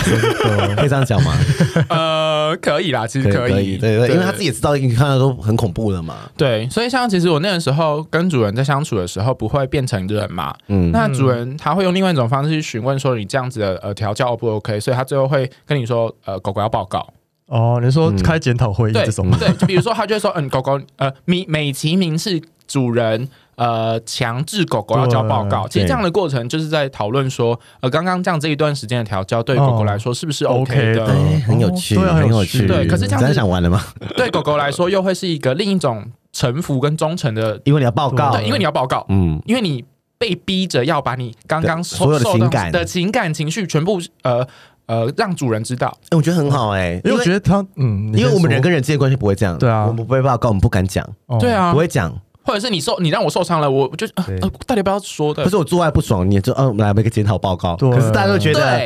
[0.76, 1.32] 可以这样讲吗？
[1.88, 6.30] 呃，可以啦，其实可以，对对，因为他自己也知道，你看到都很恐怖了嘛。
[6.36, 10.54] 对，所以像其实我那个时候跟主人在相处的时候，不会变成人嘛。
[10.68, 14.78] 嗯，那主人他会用另外一种方式去询问说，你这样子的呃调教 O 不 OK？
[14.80, 17.06] 所以他最后会跟你说，呃，狗狗要报告。
[17.46, 19.30] 哦，你说开检讨会议这种？
[19.38, 23.28] 对，就比如说他就会说，嗯，狗狗呃，美美其名是主人。
[23.60, 31.06] 呃，强制狗狗要交报告，其实这样的过程就是在讨论说，呃，刚刚这样这一段时间的调教对狗狗来说是不是 OK 的？
[31.46, 32.66] 很有趣，很有趣。
[32.66, 33.84] 对，可是这样子想完了吗？
[34.16, 39.84] 对狗狗来说，又会是一个另一种臣服跟忠诚的，因为你要报告，对，因为你要报告，嗯，因为你
[40.16, 42.72] 被逼着要把你刚刚所有的情感。
[42.72, 44.42] 的情感情绪全部呃
[44.86, 45.94] 呃让主人知道。
[46.08, 51.06] 哎，我觉得很好哎，因为我觉得他嗯，因为我们人跟人之间关系不会这样，对啊，我们不会报告，我们不敢讲，
[51.38, 52.18] 对啊，不会讲。
[52.42, 54.24] 或者是你受你让我受伤了，我就呃
[54.66, 55.44] 到底不要说的。
[55.44, 57.76] 可是我做爱不爽，你就嗯来一个检讨报告。
[57.76, 58.80] 可是大家都觉得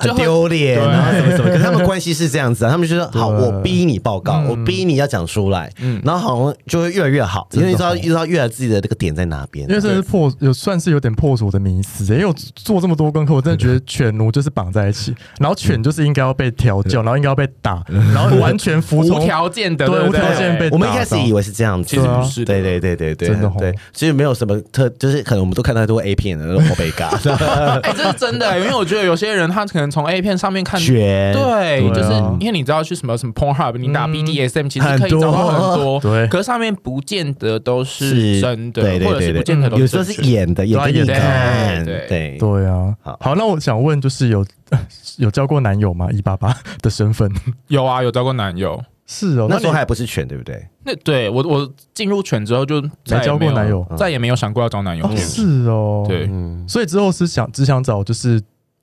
[0.00, 1.50] 很丢脸，然后什么怎么。
[1.50, 5.70] 可是他们关系是这样子啊，他们就说好，我逼你报告，我逼你要讲出来，
[6.04, 9.68] 然后好像就会越来越好，因为你知道，知道越来自己的这个点在哪边。
[9.68, 12.04] 因为这是破，有算是有点破除我的迷思。
[12.14, 17.84] 因为我做这么多功课，我真的觉得犬奴就是绑在一起，然后犬就是应该要被调教，然后应该要被打，
[18.14, 20.70] 然后完全服从 无条件的，对，无条件被。
[20.70, 22.44] 我们一开始以为是这样子，其实不是。
[22.44, 27.10] 对对对对对，真的对，其实没有什么特，就是可能我们都看到太多 A 片的那种欧贝嘎。
[27.82, 30.80] 哎，这是真的，因为我觉得有些人他可能从 A 片上面看。
[30.80, 42.94] 选对，就是因为你知道去什么什么 Pornhub，你打 BDSM 其实可以找到很多， 对，可是上面不见得都是真的，或者是不见得都是，有时候是演的，演给你看，对对对啊。
[43.20, 44.44] 好，那我想问，就是有
[45.18, 46.08] 有交过男友吗？
[46.12, 47.30] 一八八的身份
[47.68, 50.66] 有啊，有交过男友，是哦，那时候还不是犬，对不对？
[50.84, 56.28] 那对我我进入犬之后就没交过男友，再也没有想过要找男友，是哦，对，
[56.66, 58.40] 所以之后是想只想找就是。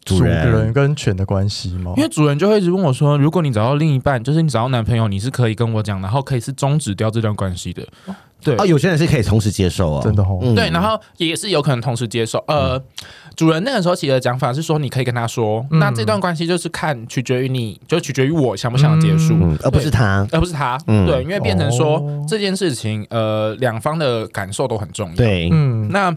[0.08, 1.93] 主人跟犬的关系吗？
[1.98, 7.86] 因为主人就会一直问我说：“如果你找到另一半，就是你找到男朋友，你是可以跟我讲，然后可以是终止掉这段关系的。”
[8.39, 10.39] 对啊，有些人是可以同时接受啊，真的哦。
[10.56, 12.38] 对，然后也是有可能同时接受。
[12.48, 12.80] 呃，
[13.36, 20.78] 主人那个时候起的讲法是说，你可以跟他说，那这段关系就是看取决于你，就取决于我想不想结束，而不是他，而不是他。
[20.86, 25.15] 对，因为变成说这件事情，呃，两方的感受都很重要。
[25.15, 26.15] 对，嗯，那。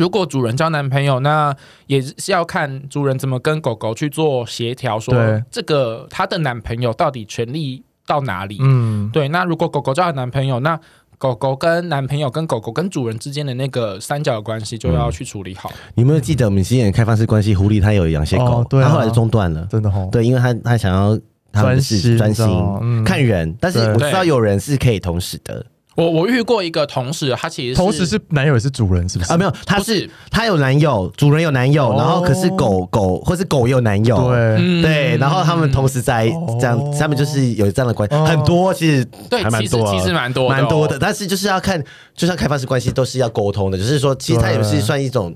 [0.00, 1.54] 如果主人交男朋友，那
[1.86, 5.14] 也是要看主人怎么跟狗狗去做协调，说
[5.50, 8.56] 这个他的男朋友到底权利到哪里？
[8.62, 9.28] 嗯，对。
[9.28, 10.80] 那如果狗狗交了男朋友，那
[11.18, 15.70] 狗狗跟男朋友跟狗狗跟主人之间的那个三角的关系就要去处理好。
[15.74, 19.92] 嗯、你有没有记得我们之前开放式关系，狐狸它有养些狗，哦对啊、他后来就中断了，真的。
[20.10, 21.14] 对，因为它它想要
[21.52, 25.66] 专心专心，心、嗯、看人，但是我知道有人是可以同时的。
[25.96, 29.32] 我我遇过一个同事，他其实同时是男友也是主人，是不是？
[29.32, 29.36] 啊？
[29.36, 34.82] 没有，他是他有男友，主人有男友，然后可是狗狗或是狗有男友，对。
[34.82, 36.28] 对，然后他们同时在
[36.60, 41.82] 这样，他们就是有这样的关系，很多其实对，其实其实蛮多蛮多的，但是就是要看，
[42.14, 45.34] 就像开放式关系都是要沟通的，就是说其实它也是算一种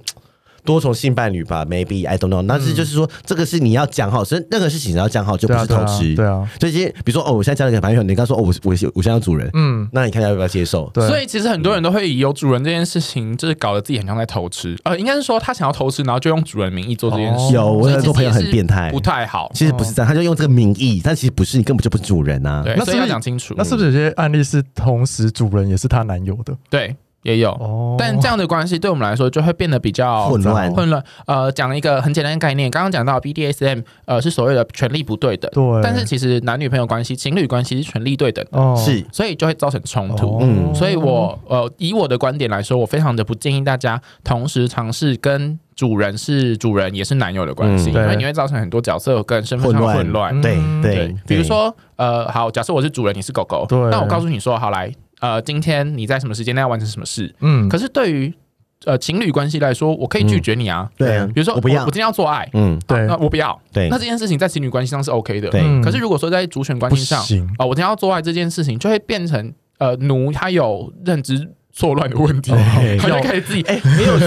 [0.64, 2.44] 多重性伴侣吧，maybe I don't know。
[2.46, 6.14] 但是就是说，这个是你要讲好，所以任何事情你要讲好，就不是偷吃。
[6.14, 6.72] 对啊，所以
[7.04, 10.90] 比如说哦，我现在交了一个朋友，你刚说哦，我我我现在要主人，嗯，那你看他要不要接受？
[10.94, 11.06] 对。
[11.06, 14.76] 所以其实很多人都会以有主人这件事情，就是搞得自己很像在偷吃。
[14.84, 17.52] 呃，应该是说他想要偷吃，然后就用主人名义做这件事。
[17.52, 19.50] 有，我很多朋友很变态，不太好。
[19.54, 22.62] 其实不是这样，他就用这个名义，但其实不是，你根本就不是主人啊。
[22.64, 23.54] 对，所以要讲清楚。
[23.56, 26.56] 那是不是有些案例是同时主人也是她男友的？
[26.70, 26.96] 对。
[27.24, 30.70] 也有，哦、但这样的关系对我们来说就会变得比较混乱。
[30.72, 35.50] 混乱，呃，讲一个很简单的概念，刚刚讲到 BDSM，呃，是所谓的权力不对等。
[35.52, 35.82] 对。
[35.82, 38.60] 但是其实男女朋友关系、情侣关系是权力对等的。
[38.60, 38.76] 哦。
[38.76, 39.02] 是。
[39.10, 40.38] 所以就会造成冲突。
[40.42, 40.74] 嗯。
[40.74, 50.38] 所以我呃，以我的观点来说，我非常的不建议大家同时尝试跟主人是主人也是男友的关系，嗯、因为你会造成很多角色跟身份上的混乱。
[50.42, 51.16] 对对。
[51.26, 53.78] 比如说，呃，好，假设我是主人，你是狗狗，对。
[53.90, 54.92] 那我告诉你说，好来。
[55.20, 57.34] 呃，今天你在什么时间内要完成什么事？
[57.40, 58.32] 嗯，可是对于
[58.84, 60.90] 呃情侣关系来说，我可以拒绝你啊。
[60.96, 62.48] 对啊，比如说我不要，我今天要做爱。
[62.52, 63.58] 嗯，对，那我不要。
[63.72, 65.48] 对，那这件事情在情侣关系上是 OK 的。
[65.50, 67.20] 对，可是如果说在主权关系上，
[67.58, 71.50] 啊，我今天要做爱这件事情，就会变成呃奴他有认知。
[71.74, 72.52] 错乱的问题，
[73.00, 74.24] 他就开始自己哎，很有趣，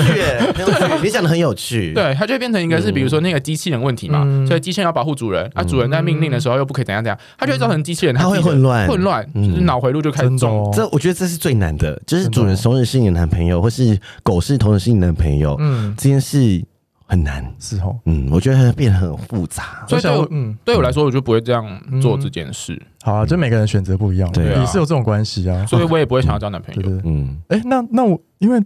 [0.54, 1.94] 很有趣，你讲的很有趣。
[1.96, 10.70] 对，他就会变成一个是，比如说那个机器人问题嘛，所以机器人要保护主人，啊，主人在命令的时候又不可以怎样怎样，他就会造成机器人他会混乱，混乱，就是脑回路就开始走。
[10.74, 16.62] 这我觉得这是最难的，就是主人同时是你的男朋友，或是狗是同时是你的男朋友，嗯，这件事。
[17.08, 21.66] 很难，是哦，嗯，我觉得变得很复杂，所以对我，嗯，对我来说，我就不会这样
[22.02, 22.80] 做这件事。
[23.02, 27.02] 好啊，就每个人选择不一样，对，也是有这种关系啊，所以我也不会想要交男朋友。
[27.06, 28.58] 嗯，哎，那那我因为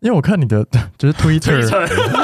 [0.00, 0.64] 因为我看你的
[0.98, 1.58] 就是 Twitter，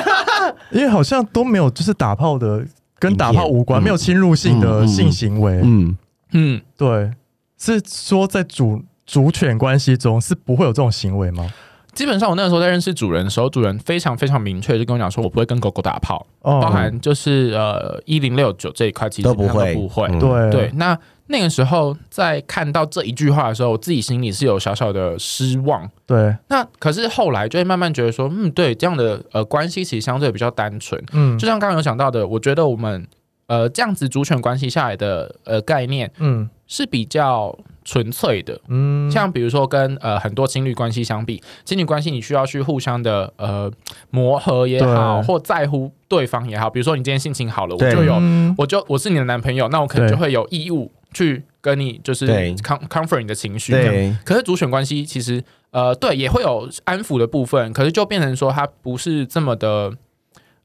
[0.71, 2.65] 因为好像都没有就是打炮的，
[2.99, 5.61] 跟打炮无关，没有侵入性的性行为。
[5.65, 5.97] 嗯。
[6.33, 7.13] 嗯，对，
[7.57, 11.49] 是说在主主权关系中是不会有这种行为吗？
[11.97, 20.07] 基本上，我那个时候在认识主人的时候，主人非常非常明确，就跟我讲说，我不会跟狗狗打炮，哦、包含就是呃一零六九这一块，其实都不会，不会。
[20.21, 20.71] 对对。
[20.75, 20.97] 那
[21.29, 25.91] 那个时候在看到这一句话的时候，我自己心里是有小小的失望。
[26.05, 26.37] 对。
[26.49, 31.03] 那可是后来就会慢慢觉得说，嗯，对，这样的呃关系其实相对比较单纯。
[31.13, 31.39] 嗯。
[31.39, 33.09] 就像刚刚有讲到的，我觉得我们
[33.47, 37.59] 呃这样子主权关系下来的呃概念，嗯，是比较。
[37.87, 43.71] 纯粹的，嗯，像比如说跟呃很多情侣关系相比，情侣关系你需要去互相的呃
[44.11, 46.69] 磨合也好，或在乎对方也好。
[46.69, 48.21] 比如说你今天心情好了，我就有，
[48.59, 53.71] 我就我是你的男朋友，那我可能就会有义务去跟你就是 comfort 你的情绪。
[53.71, 59.93] 对，可是主选关系其实呃对也会有安抚的部分，可是就变成说它不是这么的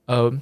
[0.08, 0.34] 呃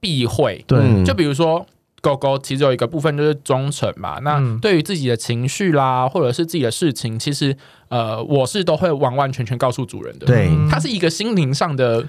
[0.00, 0.64] 避讳。
[0.66, 1.64] 对，就比如说。
[2.04, 7.56] 狗狗其实有一个部分就是忠诚嘛，那对于自己的情绪啦，或者是自己的事情，其实
[7.88, 10.26] 呃，我是都会完完全全告诉主人的。
[10.26, 12.04] 对，它是一个心灵上的，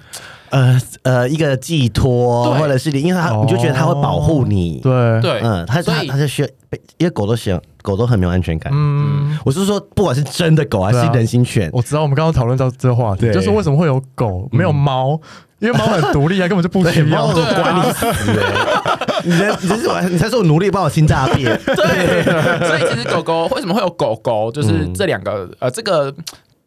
[0.49, 4.81] 呃呃，一个寄托，或者是你，因为它你就觉得它会保护你。
[4.83, 5.21] 对。
[5.21, 8.73] 对，嗯，它它它就需要被，因为狗都喜欢，狗都很没有安全感。
[8.75, 15.17] 嗯，我是说，不管是真的狗还是人形犬，我知道我们刚刚讨论到这个话题，就是为什么会有狗没有猫？
[15.65, 18.05] 因为猫很独立啊，根本就不需要管 你死。
[19.23, 21.45] 你才你是我，你才说我努力帮我清大便。
[21.65, 22.23] 对，
[22.67, 26.13] 所以其实狗狗为什么会有狗狗，就是这两个呃，这个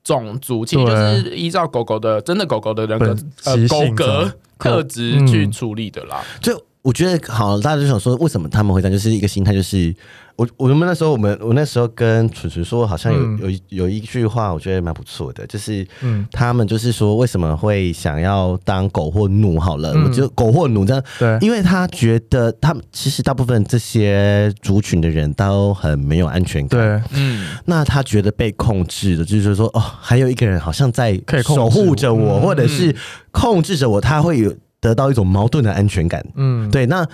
[0.03, 6.21] 种族其实就是依照狗狗的真的狗狗的人格呃狗格特质去处理的啦。
[6.41, 8.93] 就我觉得好，大家就想说，为什么他们会这样？
[8.93, 9.95] 就是一个心态，就是。
[10.39, 19.59] 我我们那时候，我们我那时候跟楚楚说，好像有、嗯、有有一句话，我觉得蛮不错的，就是，嗯，他们就是说，为什么会想要当狗或奴？
[19.59, 32.95] 好了，嗯、就狗或奴这样，对，因为他觉得他们其实大部分这些族群的人都很没有安全感，对，嗯，那他觉得被控制的，就是说，哦，还有一个人好像在守护着我，我嗯、或者是
[33.33, 37.05] 控制着我，他会有得到一种矛盾的安全感，嗯，对，那。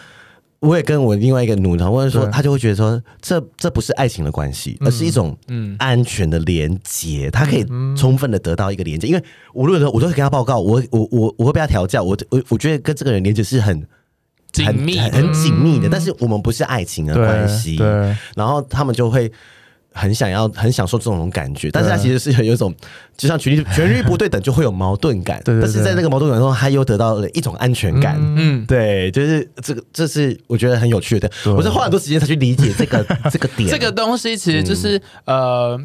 [0.60, 5.36] 我也跟我另外一个女同事说，她就会觉得说，这这不是爱情的关系，而是一种
[5.78, 7.64] 安全的连接，她可以
[7.96, 9.06] 充分的得到一个连接。
[9.06, 13.86] 因为无论如何，我都会跟她报告，我我我我会被她调教，我我我觉得跟这个人连接是很
[14.52, 17.76] 紧密、很紧密的，但是我们不是爱情的关系。
[17.76, 17.86] 对，
[18.34, 19.30] 然后他们就会。
[19.96, 22.74] 很想要，很享受这种感觉，但是他其实是有一种，
[23.16, 25.40] 就像权力 权力不对等，就会有矛盾感。
[25.44, 28.18] 对，但是在那个矛盾感中，他又得到了一种安全感。
[28.20, 31.30] 嗯，对，就是这个，这是我觉得很有趣的。
[31.56, 33.70] 我是花很多时间才去理解这个 这个点。
[33.70, 35.80] 这个东西其实就是呃，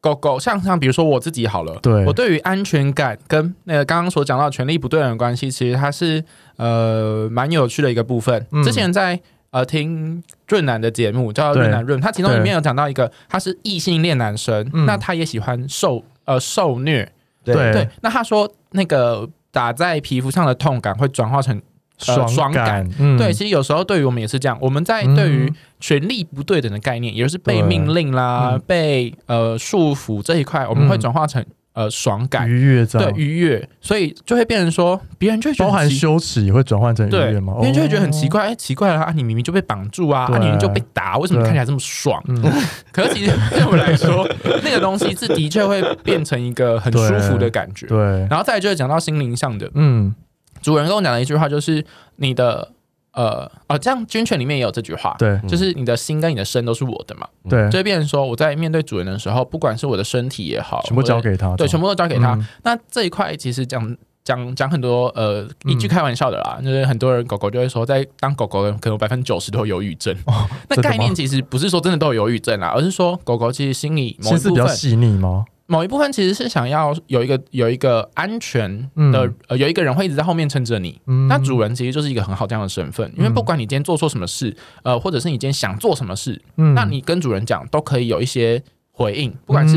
[0.00, 6.24] 狗狗像像比如说我自己好了，对我对于安全感跟那个刚刚所讲到权力不对等的关系，其实它是
[6.56, 8.46] 呃蛮有趣的一个部分。
[8.64, 9.20] 之前在。
[9.56, 17.10] 呃，听润南的节目叫润南润，他其中里面有讲到一个，他是异性恋男生，那他也喜欢受呃受虐，
[17.42, 17.54] 对。
[17.72, 17.88] 对。
[18.02, 21.60] 那他说那个打在皮肤上的痛感会转化成。
[22.08, 24.58] 呃、爽感，嗯、对，其实有时候对于我们也是这样。
[24.60, 25.50] 我们在对于
[25.80, 31.46] 权力不对等的概念，嗯、也就是被命令啦、嗯、被呃束缚这一块，我们会转化成、嗯、
[31.76, 37.54] 呃爽感、愉悦，对愉悦，所以就会变成说，别人就会觉得包含羞耻也会转换成愉悦吗？
[37.60, 39.12] 别人就会觉得很奇怪，哎、欸，奇怪了啊！
[39.14, 42.18] 你明明就被绑住啊，啊，你明明就被打，为什么看起来这么爽？
[42.28, 42.42] 嗯、
[42.90, 44.26] 可是其实对我们来说，
[44.64, 47.86] 那个东西是的确会变成一个很舒服的感觉。
[47.86, 50.14] 对，对然后再来就是讲到心灵上的，嗯。
[50.62, 51.84] 主人跟我讲的一句话就是
[52.16, 52.72] ：“你的
[53.16, 62.34] 呃哦，这样军犬里面也有这句话，对，就是你的心跟你的身都是我的嘛，对，就变成说我在面对主人的时候，不管是我的身体也好，全部交给他，对，全部都交给他。
[62.34, 70.14] 嗯、那这一块其实讲讲讲很多呃一句开玩笑的啦，嗯、就是很多人狗狗就会说，在当狗狗的可能有百分之九十都有忧郁症。
[70.26, 81.00] 哦、 那概念其实不是说真的都有忧郁症啦，而是说狗狗其实心里某一部分其实比较细腻吗？”某一部分其实是想要有一个有一个安全的、嗯、呃，有一个人会一直在后面撑着你。
[81.06, 88.62] 嗯、那主人其实就是一个很好这样的身份，因为不管你今天做错什么事，呃，或者是你今天想做什么事，嗯、那你跟主人讲都可以有一些
[88.92, 89.76] 回应，不管是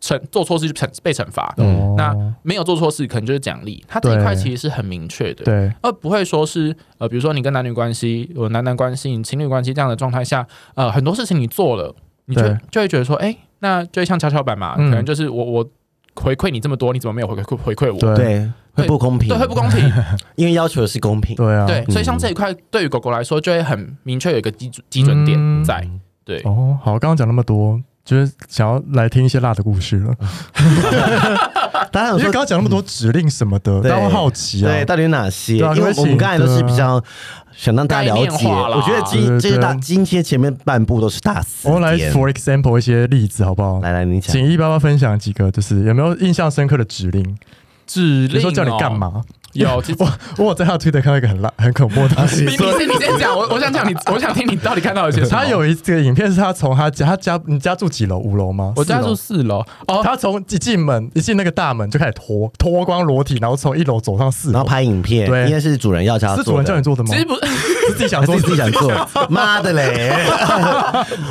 [0.00, 3.84] 惩做错事就惩被惩罚，嗯、那没有做错事可能就是奖励。
[3.86, 10.44] 它这一块其实是很明确的，对，而不会说是呃，比如说你跟男女关系、有男男关系、情侣关系这样的状态下，
[10.74, 11.94] 呃，很多事情你做了，
[12.24, 12.58] 你就对。
[12.72, 13.38] 就会觉得说，哎、欸。
[13.62, 15.66] 那就像跷跷板嘛，可能就是我我
[16.16, 18.16] 回馈你这么多，你怎么没有回馈回馈我？
[18.16, 19.80] 对，会不公平，对，会不公平，
[20.34, 21.36] 因为要求的是公平。
[21.36, 25.88] 对啊，对，所以像这一块对于狗狗来说，就会很明确有一个基准基准点在。
[26.24, 30.14] 对，哦，好，刚刚讲那么多，就是想要来听一些辣的故事了。
[31.90, 35.56] 大家，因为刚刚讲那么多指令什么的，大家会好奇啊，对，到底有哪些？
[35.56, 37.02] 因为我们刚才都是比较。
[37.54, 41.68] 想让大家了解，我觉得今这个大今天前面半部都是大词。
[41.68, 43.78] 我们来，for example，一些例子好不好？
[43.80, 47.36] 来来，你讲，请一八八分享几个，就是有没有印象深刻的指令？
[47.92, 49.22] 指令，说叫你干嘛？
[49.52, 49.68] 有，
[50.38, 52.42] 我我在他推特看到一个很辣、 很恐怖的东西。
[52.46, 55.28] 你先你先讲，我我想讲你，我想听你到底看到了些什么。
[55.30, 58.16] 他有一个影片是他从他家，他家你家住几楼？
[58.16, 58.72] 五楼吗？
[58.76, 59.62] 我家住四楼。
[59.86, 65.28] 哦，他从一进门一进那个大门就开始脱脱光裸体，然后从一楼走上四楼，然后拍影片。
[65.28, 67.10] 对，应该是主人要叫，是主人叫你做的吗？
[67.12, 68.90] 其实不是，是自己想做， 自己想做。
[69.28, 70.10] 妈的嘞！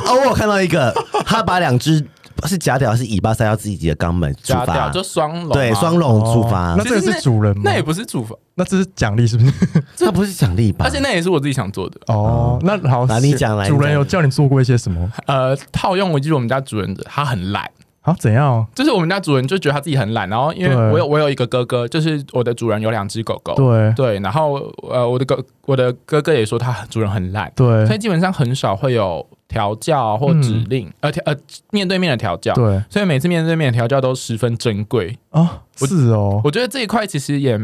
[0.06, 0.94] 哦，我有看到一个，
[1.26, 2.06] 他把两只。
[2.46, 6.74] 是假屌，是尾巴塞到自己的肛门出发，假屌就双龙，对，双龙出发。
[6.76, 7.62] 那这个是主人吗？
[7.64, 9.52] 那也不是主罚，那这是奖励是不是？
[9.96, 10.84] 这不是奖励吧？
[10.84, 12.00] 而且那也是我自己想做的。
[12.06, 15.10] 哦，那好，那你讲来，主人有叫你做过一些什么？
[15.26, 17.70] 呃，套用我记得我们家主人的，他很懒。
[18.02, 18.66] 好，怎样？
[18.74, 24.54] 就是我们家主人就觉得他自己很懒，然后因为我有我有一个哥哥，就是我的主人有两只狗狗，对对，然后
[24.90, 29.26] 呃，我的哥我的哥哥也说他主人很懒，对，所以基本上很少会有。
[29.48, 31.36] 调教或指令，呃呃，
[31.72, 35.60] 面对面的调教，对，所以每次面对面的调教都十分珍贵啊。
[35.76, 37.60] 是哦，我觉得这一块其实也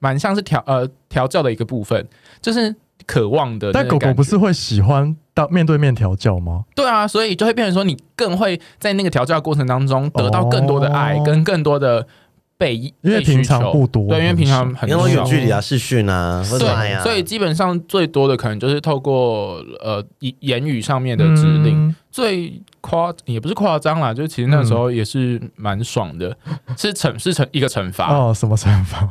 [0.00, 2.04] 蛮像是调呃调教的一个部分，
[2.40, 2.74] 就是
[3.12, 3.72] 渴望的。
[3.72, 6.64] 但狗狗不是会喜欢到面对面调教吗？
[6.74, 12.06] 对啊，所以就会变成说，你更会在那个调教过程当中得到更多的爱跟更多的。
[12.58, 26.36] 被因为平常不多，对，因为平常很多远距离啊、视讯啊，对，所以基本上最多的可能就是透过呃言言语上面的指令，最夸也不是夸张啦，就其实那时候也是蛮爽的，
[26.76, 28.12] 是惩是惩一个惩罚。
[28.12, 29.08] 哦，什么惩罚？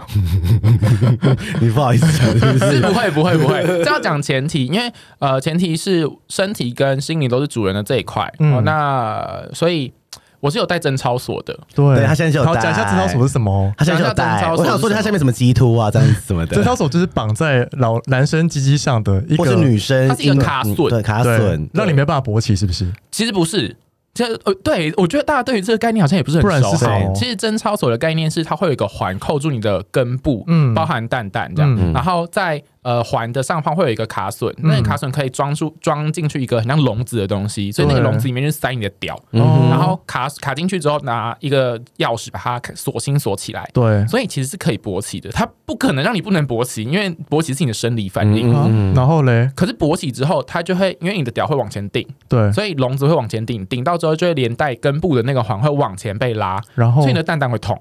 [1.60, 2.06] 你不好意思
[2.40, 9.92] 讲，是不会不会不会，这要讲前提，因为呃前提是身体跟心理都是主人的这一块，哦，那所以。
[10.42, 12.52] 我是有带贞操锁的，对，他现在就有带。
[12.52, 13.72] 好，讲一下贞操锁是什么？
[13.78, 14.52] 他现在就有带。
[14.52, 16.56] 我想说，他下面什么鸡突啊，这样子什么的。
[16.56, 22.92] 贞操锁就是绑在老男生鸡鸡上的一个，或是女生，它是一个卡榫，对，卡榫，让你没办法勃起，是不是？
[23.12, 23.78] 其实不是。
[24.14, 27.14] 这呃，对我觉得大家对于这个概念好像也不是很熟。
[27.16, 32.62] 其实贞操锁的概念是它会有一个环扣住你的根部，嗯，包含蛋蛋这样，然后在。
[32.84, 43.70] 呃，环的上方会有一个卡榫，那个卡榫可以装出装进去一个很像笼子的东西，所以那个笼子里面就是塞你的屌，然后卡卡进去之后拿一个钥匙把它锁芯锁起来。
[43.72, 48.52] 对，所以其实是可以勃起的，它不可能让你不能勃起，因为勃起是你的生理反应。
[48.96, 57.02] 然后嘞，可是勃起之后，它就会因为你的屌会往前顶，对，所以笼子会往前顶，顶到之后就会连带根部的那个环会往前被拉，然后？
[57.02, 57.80] 所以你的蛋蛋会痛。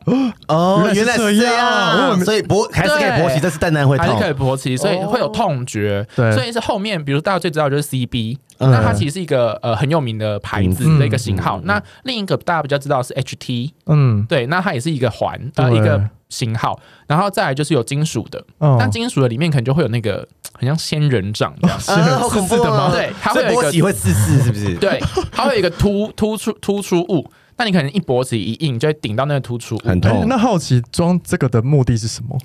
[0.48, 11.60] 哦，原来是这样，所以勃还是可以勃起，但是蛋蛋会痛，还是可以勃起，所以会有痛觉，对，所以是后面，比如大家最知道就是 CB，那它其实是一个呃很有名的牌子的一个型号。
[11.64, 16.78] 那另一个大家比较知道是 HT，嗯，对，那它也是一个环呃一个型号。
[17.06, 21.78] 然后再来就是有金属的，那金属的里面可能就会有那个很像仙人掌这样，
[22.18, 22.90] 好恐怖的吗？
[22.92, 24.74] 对，它会有一个会刺刺是不是？
[24.76, 25.00] 对，
[25.32, 27.30] 它会有一个突 突出突出物。
[27.56, 30.26] 那你可能一脖子一硬就会顶到那个突出物，很痛。
[30.26, 32.38] 那好奇装这个的目的是什么？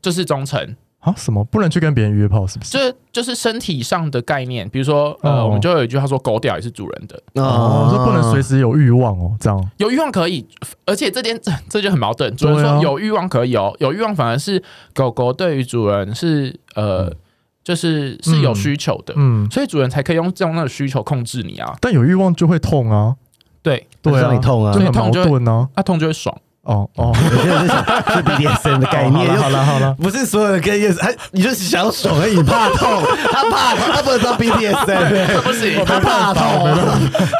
[0.00, 0.76] 就是忠诚。
[1.00, 2.46] 啊，什么不能去跟别人约炮？
[2.46, 2.70] 是不是？
[2.70, 10.46] 就是就是身体上的概念，比如说，呃，哦、我们就有一句话说，狗屌也是主人的哦，说不能随时有欲望哦，这样有欲望可以，
[10.84, 12.34] 而且这点这 这就很矛盾。
[12.36, 14.62] 主人说有欲望可以哦，有欲望反而是
[14.94, 17.10] 狗狗对于主人是呃，
[17.64, 21.74] 就是是有需求的，嗯，嗯，所以主人才可以用这样的需求控制你啊。
[21.80, 23.16] 但有欲望就会痛啊，
[23.62, 26.36] 对，对啊，让你痛啊，就很矛盾呢，那痛就会爽。
[26.62, 29.34] 哦哦，有些人是想是 BDSM 的概念。
[29.36, 33.02] 好了好了，不是所有的跟 yes，他你就是想爽而已，你怕痛，
[33.32, 36.42] 他怕，他不知道 BDSM，不行，他怕痛，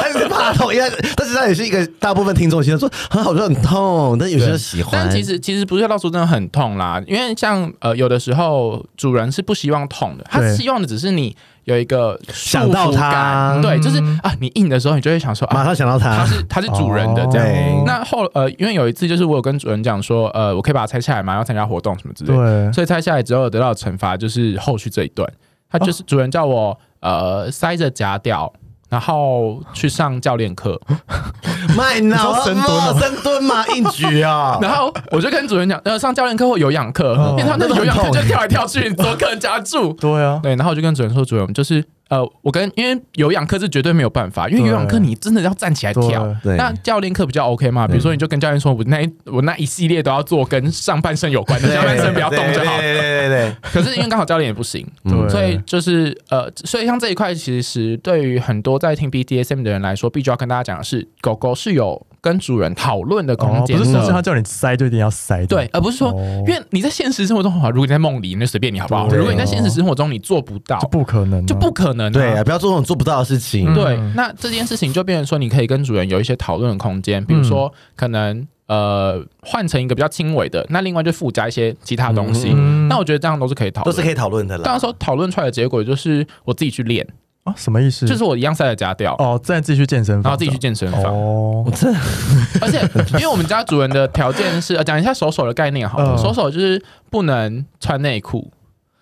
[0.00, 4.92] 他就是怕痛，因为但是他也是一个大部分听众其实说很好，就很痛，但有些人喜欢。
[5.04, 11.36] 但其实其实不是要到说真的很痛啦，因为像呃有的时候主人是不希望痛的，他希望的只是你。
[11.64, 17.84] 有一个想到他，对，就是啊，你硬的时候，你就会想说，马上想到他，他是他是主人的这样。
[17.84, 21.34] 那后呃，因为有一次就是我有跟主人讲说，呃，我可以把它拆下来嘛？
[21.34, 22.64] 要参加活动什么之类的。
[22.64, 25.30] 对，所以拆下来之后得到的惩罚就是后续这一段，
[25.70, 28.52] 他就是主人叫我呃塞着夹吊。
[28.90, 30.78] 然后去上教练课，
[31.74, 34.58] 卖脑深蹲深蹲吗， 硬举啊。
[34.60, 39.92] 然后我就跟主任讲，呃，上教练课或有氧课，因为他那个有氧课就跳来跳去，怎么可能夹住？
[39.94, 40.54] 对啊，对。
[40.56, 41.82] 然后我就跟主任说，主任就是。
[42.10, 46.36] 呃，我跟因为有氧课是绝对没有办法，因为有氧课你真的要站起来跳。
[46.42, 47.86] 那教练课比较 OK 嘛？
[47.86, 52.78] 比如说，你就跟教练说，我那一我那一系列都要做跟上半身有关的，下半身不要动就好。
[52.78, 53.56] 对对对。
[53.62, 54.84] 可是因为刚好教练也不行，
[55.28, 65.46] 所以就是呃，所以像这一块，其实对于很多在听 BDSM 的人来说，必须要跟大家讲的是，狗狗是有跟主人讨论的空间，不是说他叫你塞就一定要塞。
[65.46, 66.12] 对，而不是说，
[66.46, 69.08] 因为你在现实生活中，如果你在梦里，那随便你好不好？
[69.08, 72.12] 如果你在现实生活中你做不到，就不可能，就不可能。
[72.12, 72.90] 对啊，不要做那种。
[72.90, 82.50] 做不到的事情，对，那这件事情就变成说，你可以跟主人有一些讨论的空间，比如说可能呃换成一个比较轻微的，那另外就附加一些其他东西，
[82.88, 84.64] 那我觉得这样都是可以讨论，都是可以讨论的了。
[84.64, 87.06] 当然说讨论出来的结果就是我自己去练
[87.50, 88.06] 啊，什么意思？
[88.06, 91.64] 就是我一样塞了夹吊哦，再自己去健身房，然后自己去健身房哦。
[92.60, 92.80] 而且
[93.14, 98.50] 因为我们家主人的条件是，讲一下手手的概念好了，手手就是不能穿内裤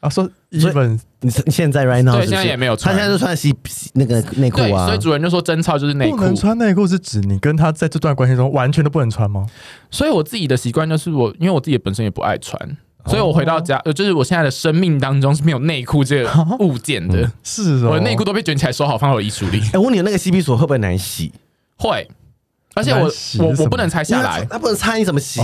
[0.00, 0.98] 啊，说基本。
[1.20, 3.52] 你现在 right now 对，现在也没有穿，他现在就穿西
[3.94, 4.86] 那个内裤啊。
[4.86, 6.16] 所以主人就说贞操就是内裤。
[6.16, 9.44] 不能穿内裤是指你跟他在这段关系中完全都不能穿吗？
[9.90, 12.56] 所以我自己的习惯就是我，因为我自己本身也不爱穿，
[13.08, 16.30] 所以我回到家，呃就是我现在的生命当中是没有内裤这个
[16.60, 17.30] 物件的。
[17.42, 19.60] 是哦，我的内裤都被卷起来收好，放到我衣橱里。
[19.72, 21.32] 哎，我问你那个 CP 锁会不会难洗？
[21.76, 22.08] 会。
[22.74, 25.40] 而且我我我不能拆下来，它不能拆，你怎么洗？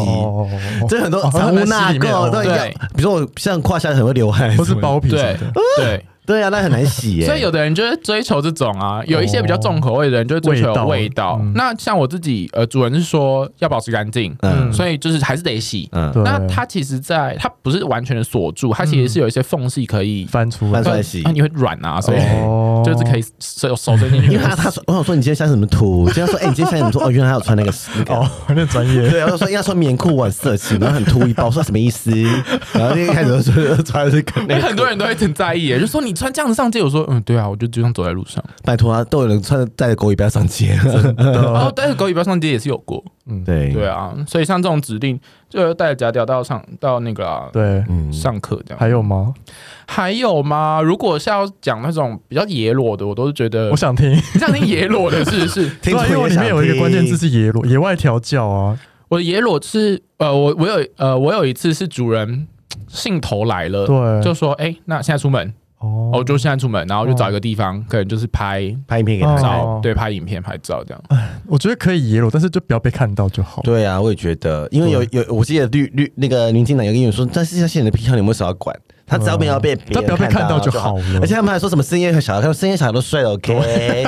[0.89, 5.37] 这很多藏污纳垢，对，比如说我像胯下很会流汗，不是包皮，对
[5.77, 6.05] 对。
[6.27, 7.27] 对啊，那很难洗耶。
[7.27, 11.41] 所以有的人就是追求这种啊，有一些比较重口味的人就会追求有味道。
[11.55, 15.89] 那像我自己，呃，主人是说要保持干净，嗯，所以就是还是得洗。
[15.93, 21.23] 嗯，那它其实在它不是完全的锁住，它其实是有一些缝隙可以翻出翻出来洗。
[21.25, 24.33] 那你会软啊，所以哦就是可以手手伸进去。
[24.33, 26.07] 因为他他说，我想说你今天穿什么图？
[26.07, 27.01] 今天说，哎，你今天穿什么图？
[27.01, 27.71] 哦，原来还有穿那个
[28.09, 29.11] 哦，很专业。
[29.11, 32.11] 对，我说应该说棉裤很色情，然后很突一包，我说什么意思？
[32.73, 34.25] 然后一开始就说穿的是，
[34.63, 36.89] 很多人都会很在意，就说你穿这样子上街我。
[36.89, 40.79] 说嗯，对啊，我就就像走在路上，拜托啊，都有人穿着带着狗尾巴上街，
[41.17, 49.35] 然后带着狗尾巴上街也是有过，嗯，对对啊，所以像这种指令，就带着假屌到上到那个啊，对，嗯，上课这样，还有吗？
[49.87, 50.81] 还有吗？
[50.81, 55.69] 如果是要讲那种比较野裸的，我都是觉得，我想听，你想听野裸的，是不是？
[55.83, 58.79] 听，因为里面有一个关键字是野裸，野外调教啊。
[59.09, 62.47] 我的野裸是呃，我我有呃，我有一次是主人
[62.89, 65.53] 兴头来了，对，就说哎，那现在出门。
[65.85, 71.03] 哦，我就现在出门，然后就找一个地方，可能就是拍拍影片给他照，对，拍影片拍照这样。
[71.09, 73.63] 哎，我觉得可以耶鲁，但是就不要被看到就好。
[73.63, 78.75] 对啊，我也觉得，因为有有，我记得绿绿那个林金南有跟你说，但是像现在的癖好你有没有少要管？
[79.17, 80.97] 他只要不要被别人看到就好。
[80.97, 84.05] 了，而且他们还说什么深夜和小孩，他说深夜小孩都睡了，OK？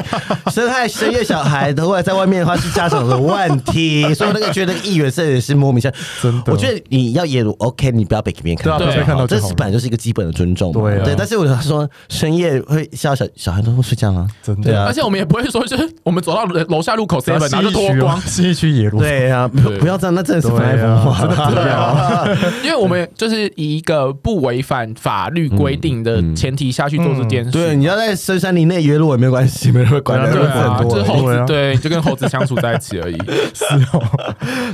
[0.51, 5.97] 深害深夜小孩的话，在外面的话是家长的问题， 所以那个觉得议员这也是莫名其妙。
[6.21, 10.73] 真的，我觉得你要野裸 OK，你不要被别人看到，被看到，这是本来就是一个基本的尊重。
[10.73, 14.27] 对对，但是我说深夜会吓小小孩都会睡觉吗？
[14.43, 18.99] 真的，而且我们也不会说，就是我们走到楼下路口 seven 然后就脱光，是一区野路。
[18.99, 22.29] 对啊，不要这样，那真的是妨碍风化，真的不要。
[22.65, 25.77] 因为我们就是以一个不违反法律规。
[25.77, 30.33] 定的前提下去做这件事，对，你要在深山林内约路也没关系，没人会管的。
[30.33, 33.17] 对啊，就是猴子，对，就跟猴子相处在一起而已。
[33.53, 34.03] 是哦，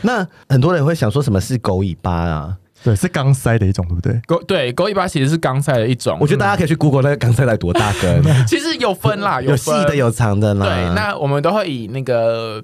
[0.03, 2.57] 那很多人会想说什么是狗尾巴啊？
[2.85, 4.21] 对，是肛塞的一种，对不对？
[4.27, 6.17] 狗对狗尾巴其实是肛塞的一种。
[6.21, 8.23] 我觉得大家可以去 Google 那个肛塞来多大根。
[8.47, 10.65] 其实有分啦，有细的有长的啦。
[10.65, 12.63] 对，那我们都会以那个。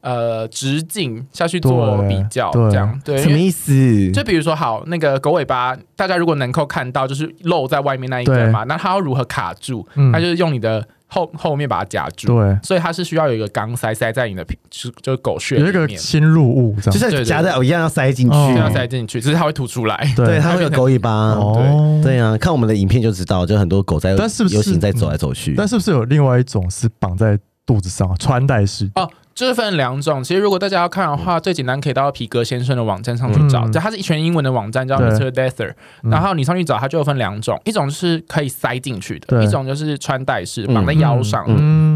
[0.00, 4.10] 呃直径下去做比较，这样对，什么意思？
[4.12, 9.86] 就比如说，好，那个狗尾巴，大家如果能够看到，就是露在外面那一根嘛，那它要如何卡住？
[10.12, 10.86] 它就是用你的。
[11.08, 24.10] 后后面把它夹住，对，所以它是需要有一个钢塞塞在你的皮，就就是狗穴有一个侵入物，就是夹在我一样要塞进去，要塞进去，只是它会吐出来，对，它会有狗尾巴， 哦，对啊，看我们的影片就知道，就很多狗在
[24.50, 28.90] 游行在走来走去，但是不是有另外一种是绑在肚子上穿戴式？
[28.96, 29.08] 哦？
[29.36, 35.30] 就是分两种，其实如果大家要看的话，最简单可以到皮革先生的网站上去找，就它是一全英文的网站，叫 Mr.
[35.30, 35.74] Deather。
[36.04, 41.44] 然后你上去找，它就分两种，一种是可以塞进去的，一种就是穿戴式绑在腰上。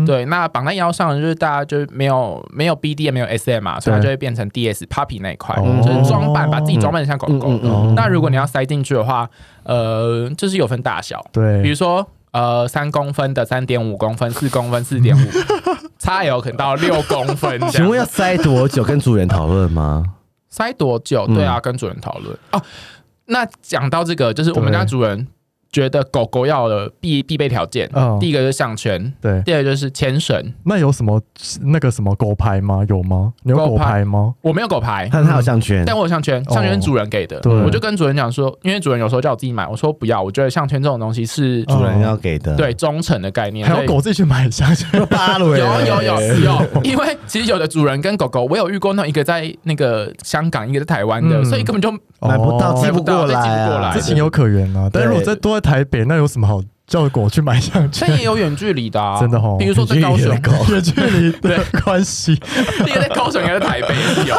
[0.05, 7.49] 对，那绑在腰上就是大家就没有没有 BD 也没有 SM 嘛，所以它就会变成 DS Puppy 那一块，就是装扮，把自己装扮得像狗狗。
[7.97, 9.27] 那如果你要塞进去的话，
[9.63, 12.07] 呃，就是有分大小，对，比如说。
[12.33, 15.21] 呃，三公分的、三点五公分、四公分、四点五，
[16.01, 17.61] XL 可能到六公分。
[17.71, 18.85] 请问要塞多久？
[18.85, 20.05] 跟主人讨论吗？
[20.49, 21.27] 塞多久？
[21.27, 22.37] 对啊，跟主人讨论。
[22.53, 22.63] 哦，
[23.27, 25.27] 那讲到这个，就是我们家主人。
[25.73, 30.53] 觉得狗狗要的必必备条件，第一个就是项圈，对，第二个就是牵绳。
[30.65, 31.21] 那有什么
[31.63, 32.85] 那个什么狗牌吗？
[32.89, 33.33] 有吗？
[33.45, 34.35] 有狗牌吗？
[34.43, 37.39] 我没有狗牌，但他有项圈，但我有项圈，项圈是主人给的。
[37.41, 37.53] 对。
[37.63, 43.69] 我就跟主人讲说，因为主人有时候叫我自己买，我说不要，我觉得项圈这种东西是主人要给的，对，忠诚的概念。
[43.69, 44.89] 还有狗自己去买项圈，
[45.39, 54.89] 有有有 有，因为其实有的主人跟狗狗，我有遇过那一个在那个香港，一个在台湾的，所以根本就买不到，寄不过来，这情有可原啊。
[54.93, 56.47] 但是如果在都在台北，那有什么？
[56.47, 59.55] 好叫狗去买相机，这也有远距离的，真的哦。
[59.61, 62.33] 比如说在高雄，远距离的 关系，
[62.85, 63.95] 一个在高雄，应该在台北
[64.27, 64.35] 有。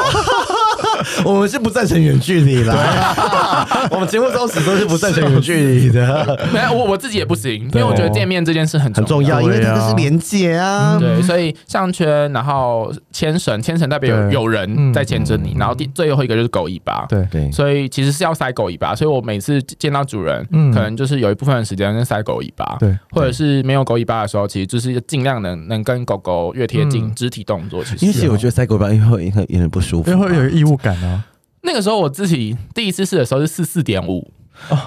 [1.26, 6.38] 我们是不赞成远距离啦，我们节目宗旨都是不赞成远距离的。
[6.54, 10.97] 没有，我我自己也不行，因为我觉得见面这件事很很重要，因为这个是连接啊。
[10.99, 17.06] 对，所以项圈，然后牵绳，牵绳代表有有人在牵着你，然后第最后一个就是狗尾巴。
[17.08, 17.22] 对。
[17.32, 27.82] 对，所以其实是要塞狗尾巴，所以我每次见到主人，可能就是有一部分的时间在塞狗尾巴，对，或者是没有狗尾巴的时候，其实就是尽量能能跟狗狗越贴近，肢体动作。
[27.84, 31.25] 其实，因为其实我觉得塞狗尾巴因为会有点不舒服，因为会有异物感啊。
[31.61, 34.31] 那个时候我自己第一次试的时候是四四点五，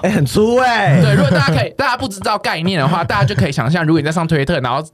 [0.03, 1.01] 哎，很粗哎。
[1.01, 4.87] 对，如果大家可以，大家不知道概念的话，大家就可以想象，如果你在上推特，然后。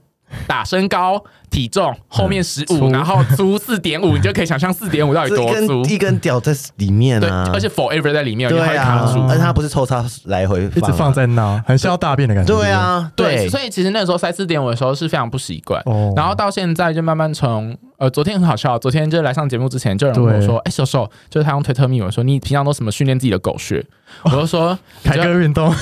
[0.46, 1.22] 打身高
[1.52, 5.84] 体重后面十五，然后粗四点五， 你就可以想象四点五到底多粗。
[5.84, 12.56] 一根屌在里面啊，而且 forever 在里面，对啊，而且它不是抽插来回一直放在那，很像要大便的感觉。
[12.56, 15.82] 对啊，对，所以其实那个时候塞四点五的时候是非常不习惯，
[16.16, 23.84] 然后到现在就慢慢从呃，昨天很好笑，昨天就来上节目之前就有人跟我说，哎，秀秀，就是他用推特密我说，你平常都什么训练自己的狗血？
[24.22, 25.70] 我就说凯哥运动，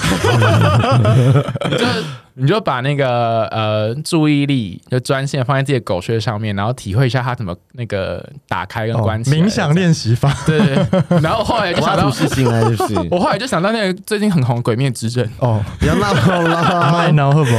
[1.78, 1.86] 就。
[2.34, 9.36] 你就把那个呃注意力就专线放在自己的狗穴上面，然后体会一下它怎么那个打开跟关起来。
[9.36, 11.20] 冥想练习法，对对。
[11.20, 12.44] 然后后来就想到，就是
[13.11, 17.56] 我后来就想到那个最近很红《鬼灭之刃》哦，不要闹了，麦闹会不会？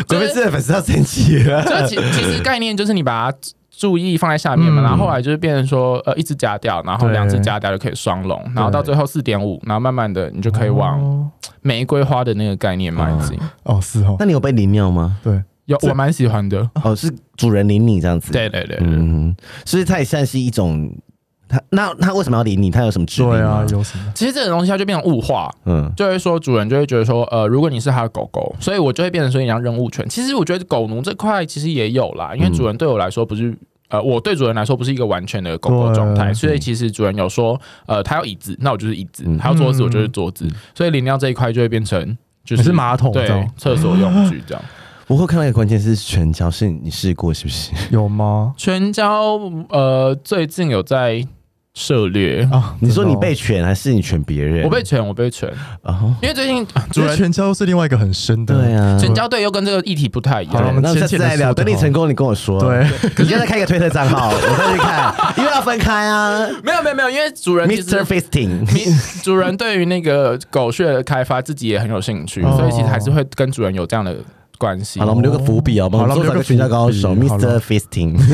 [0.08, 1.62] 《鬼灭之刃》粉丝要生气了。
[1.64, 3.38] 就其其实概念就是你把它
[3.76, 11.30] 注意放在下面嘛，然后后来就是变成说呃一只夹掉，然后两只夹掉就可以双龙，然后到最后四点五，然后慢慢的你就可以往。
[11.62, 15.16] 玫瑰花的那个概念嘛，已经哦是哦，那你有被淋尿吗？
[15.24, 16.68] 对，有，我蛮喜欢的。
[16.82, 18.32] 哦，是主人领你这样子？
[18.32, 19.34] 对对对，嗯，
[19.64, 20.90] 所以它也算是一种，
[21.48, 22.70] 它那它为什么要理你？
[22.70, 23.30] 它有什么指令？
[23.30, 24.12] 对啊，有什么？
[24.14, 30.08] 其实这种东西它就变成物化，嗯，就会说主人就会觉得说，呃，如果你是他的狗狗，所以我就会变成说你要认物权。
[30.08, 33.56] 其实我觉得狗奴这块其实也有啦，因为主人对我来说不是。
[33.90, 40.48] 呃，我对主人来说不是一个完全的狗狗状态，所以其实主人有说，呃，他要椅子，那我就是椅子；他要桌子，我就是桌子。
[40.74, 44.64] 所以领尿这一块就会变成就是马桶，对，厕所用具这样。
[45.06, 47.72] 我会看到一个关键是全胶，是你试过是不是？
[47.90, 48.54] 有吗？
[48.56, 49.38] 全胶，
[49.68, 51.26] 呃，最近有在。
[51.76, 52.76] 涉猎啊！
[52.78, 54.62] 你说你被犬还是你犬别人？
[54.62, 55.52] 我被犬，我被犬
[55.82, 56.02] 啊！
[56.22, 60.62] 因为最近主人全胶是另外一个很深的，对啊，全胶对又跟这个议题不太一样。
[60.62, 61.52] 好，我们下次再聊。
[61.52, 62.60] 等你成功，你跟我说。
[62.60, 62.88] 对，
[63.18, 66.48] 你现在开一个推特账号，我再去看，因为要分开啊。
[66.62, 68.04] 没有没有没有，因为主人 Mr.
[68.04, 74.16] Fisting，主人对于那个狗血的开发自己也很有兴趣，所以其实还是会跟主人有这样的。
[74.58, 75.88] 关系好了，我们留个伏笔哦。
[75.92, 77.58] 好了，我们做个全家高手，Mr.
[77.58, 78.18] Fisting。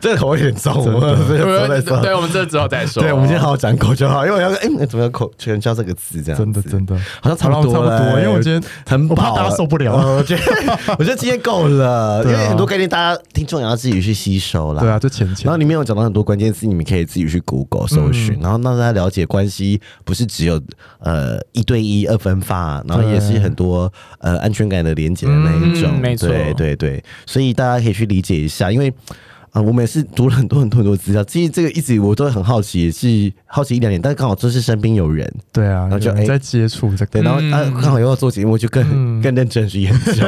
[0.00, 3.02] 这个口味有点重，对，我们这之后再说。
[3.02, 6.38] 对，我们先好好讲口就好，因为我要哎，怎么有口全叫这个字这样？
[6.38, 8.20] 真的真的，好像差不多差不多。
[8.20, 9.94] 因为我今天很怕大家受不了。
[10.16, 10.42] 我觉得
[10.98, 14.80] 我觉得今天够了，因为很多概念大家听众也要自己去吸收啦。
[14.80, 15.44] 对啊，就浅浅。
[15.44, 20.60] 然后里面有讲到很多关键词，你们可以自己去 Google 搜寻，然后让大家了解关系不是只有
[21.00, 23.57] 呃一对一二分法，然后也是很。
[23.58, 28.94] 多呃安全感的连接的那一种，嗯、没错，对对对，所以大家可以去理解一下，因为。
[29.50, 40.22] 啊，我们也是读了很多很多很多资料，其实这个一直我都很好奇，也是好奇一两年，但是刚好就是身边有人，对啊，然后就哎在接触这个，对，然后啊刚好又要做节目，就更、嗯、更认真去研究，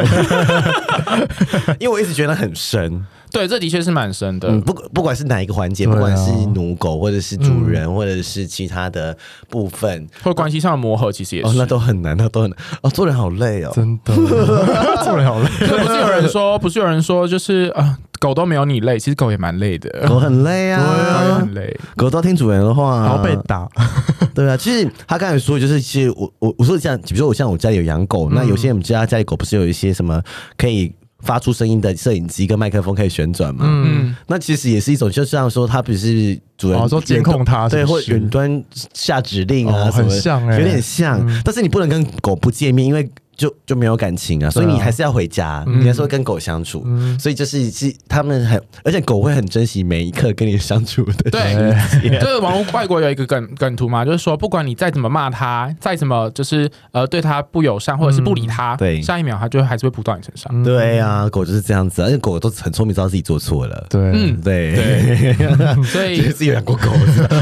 [1.78, 9.16] 因为我一直觉得很深，对，这的确是蛮深的，嗯、不不管是哪一个环节，不管是奴狗或者是主人、嗯、或者是其他的
[9.48, 12.58] 部分，或关系上的磨合，其实也是，哦，那都很难，那都很难。
[12.82, 14.14] 哦，做人好累哦，真的，
[15.04, 17.98] 做人好累，不是有人说，不是有人说，就是啊。
[18.20, 20.06] 狗都没有你累，其实狗也蛮累的。
[20.06, 21.74] 狗很累啊，狗也很累。
[21.96, 23.66] 狗都听主人的话，然后被打。
[24.34, 30.22] 对啊，其实他刚才说，就是其实我我我说这样，比如说我像我家里有养狗，那有些我们家家里狗不是有一些什么
[30.58, 33.64] 可以发出声音的摄影机跟麦克风可以旋转嘛？
[33.66, 38.64] 嗯，那其实也是一种，就像说他不是主人说监控他，对，或远端
[38.94, 43.10] 下指令啊，很像哎，有点像，但是你不能跟狗不见面，因为。
[43.40, 51.30] 就就没有感情啊，所以你还是要回家，你还是会跟狗相处，嗯、所以就是是他们很，而且狗会很珍惜每一刻跟你相处的。
[51.30, 51.74] 对，
[52.20, 60.62] 就是网络外国有一个梗梗图嘛，就是说不管你再怎么骂它，再怎么就是呃对它不友善，或者是不理它，对，下一秒它就还是会扑到你身上。
[60.62, 63.86] 对啊，狗就是这样子，而且狗都很聪明，知道自己做错了。
[63.88, 64.76] 对，嗯，对。
[64.76, 65.34] 对，
[65.84, 66.90] 所以自己有养过狗，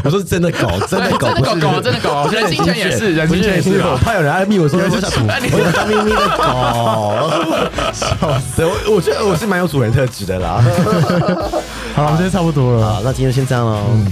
[0.05, 3.81] 我说真的狗，真的狗，真的狗，真的狗， 人精犬也是，人精犬也是。
[3.81, 5.27] 我怕有人爱密我说我想吐。
[5.89, 7.31] 咪咪的狗，
[7.93, 8.65] 笑死！
[8.65, 10.63] 我我觉得我是蛮有主人特质的啦。
[11.95, 12.95] 好了，我们今天差不多了。
[12.95, 13.81] 好，那今天就先这样喽。
[13.93, 14.07] 嗯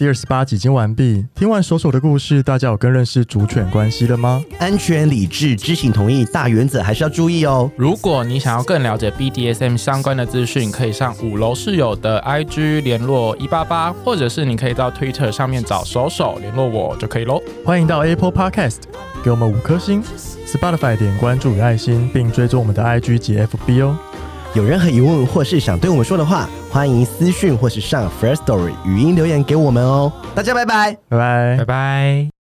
[0.00, 4.42] 第二十八集已经完毕，听完手手的故事，大家有更认识主犬关系了吗？
[4.58, 7.70] 安全、理智、知情同意，大原则还是要注意哦。
[7.76, 17.38] 如果你想要更了解 BDSM 相关的资讯，可以上五楼室友的 IG 联络一八八，或者是你可以到 Twitter 上面找手手联络我就可以喽。
[17.62, 18.78] 欢迎到 Apple Podcast
[19.22, 20.02] 给我们五颗星
[20.46, 23.98] ，Spotify 点关注与爱心，并追踪我们的 IG 及 FB 哦。
[24.54, 30.12] 有任何疑问或是想对我们说的话，欢迎私讯或是上 Firstory 语音留言给我们哦。
[30.34, 32.39] 大家拜拜，拜拜，拜拜。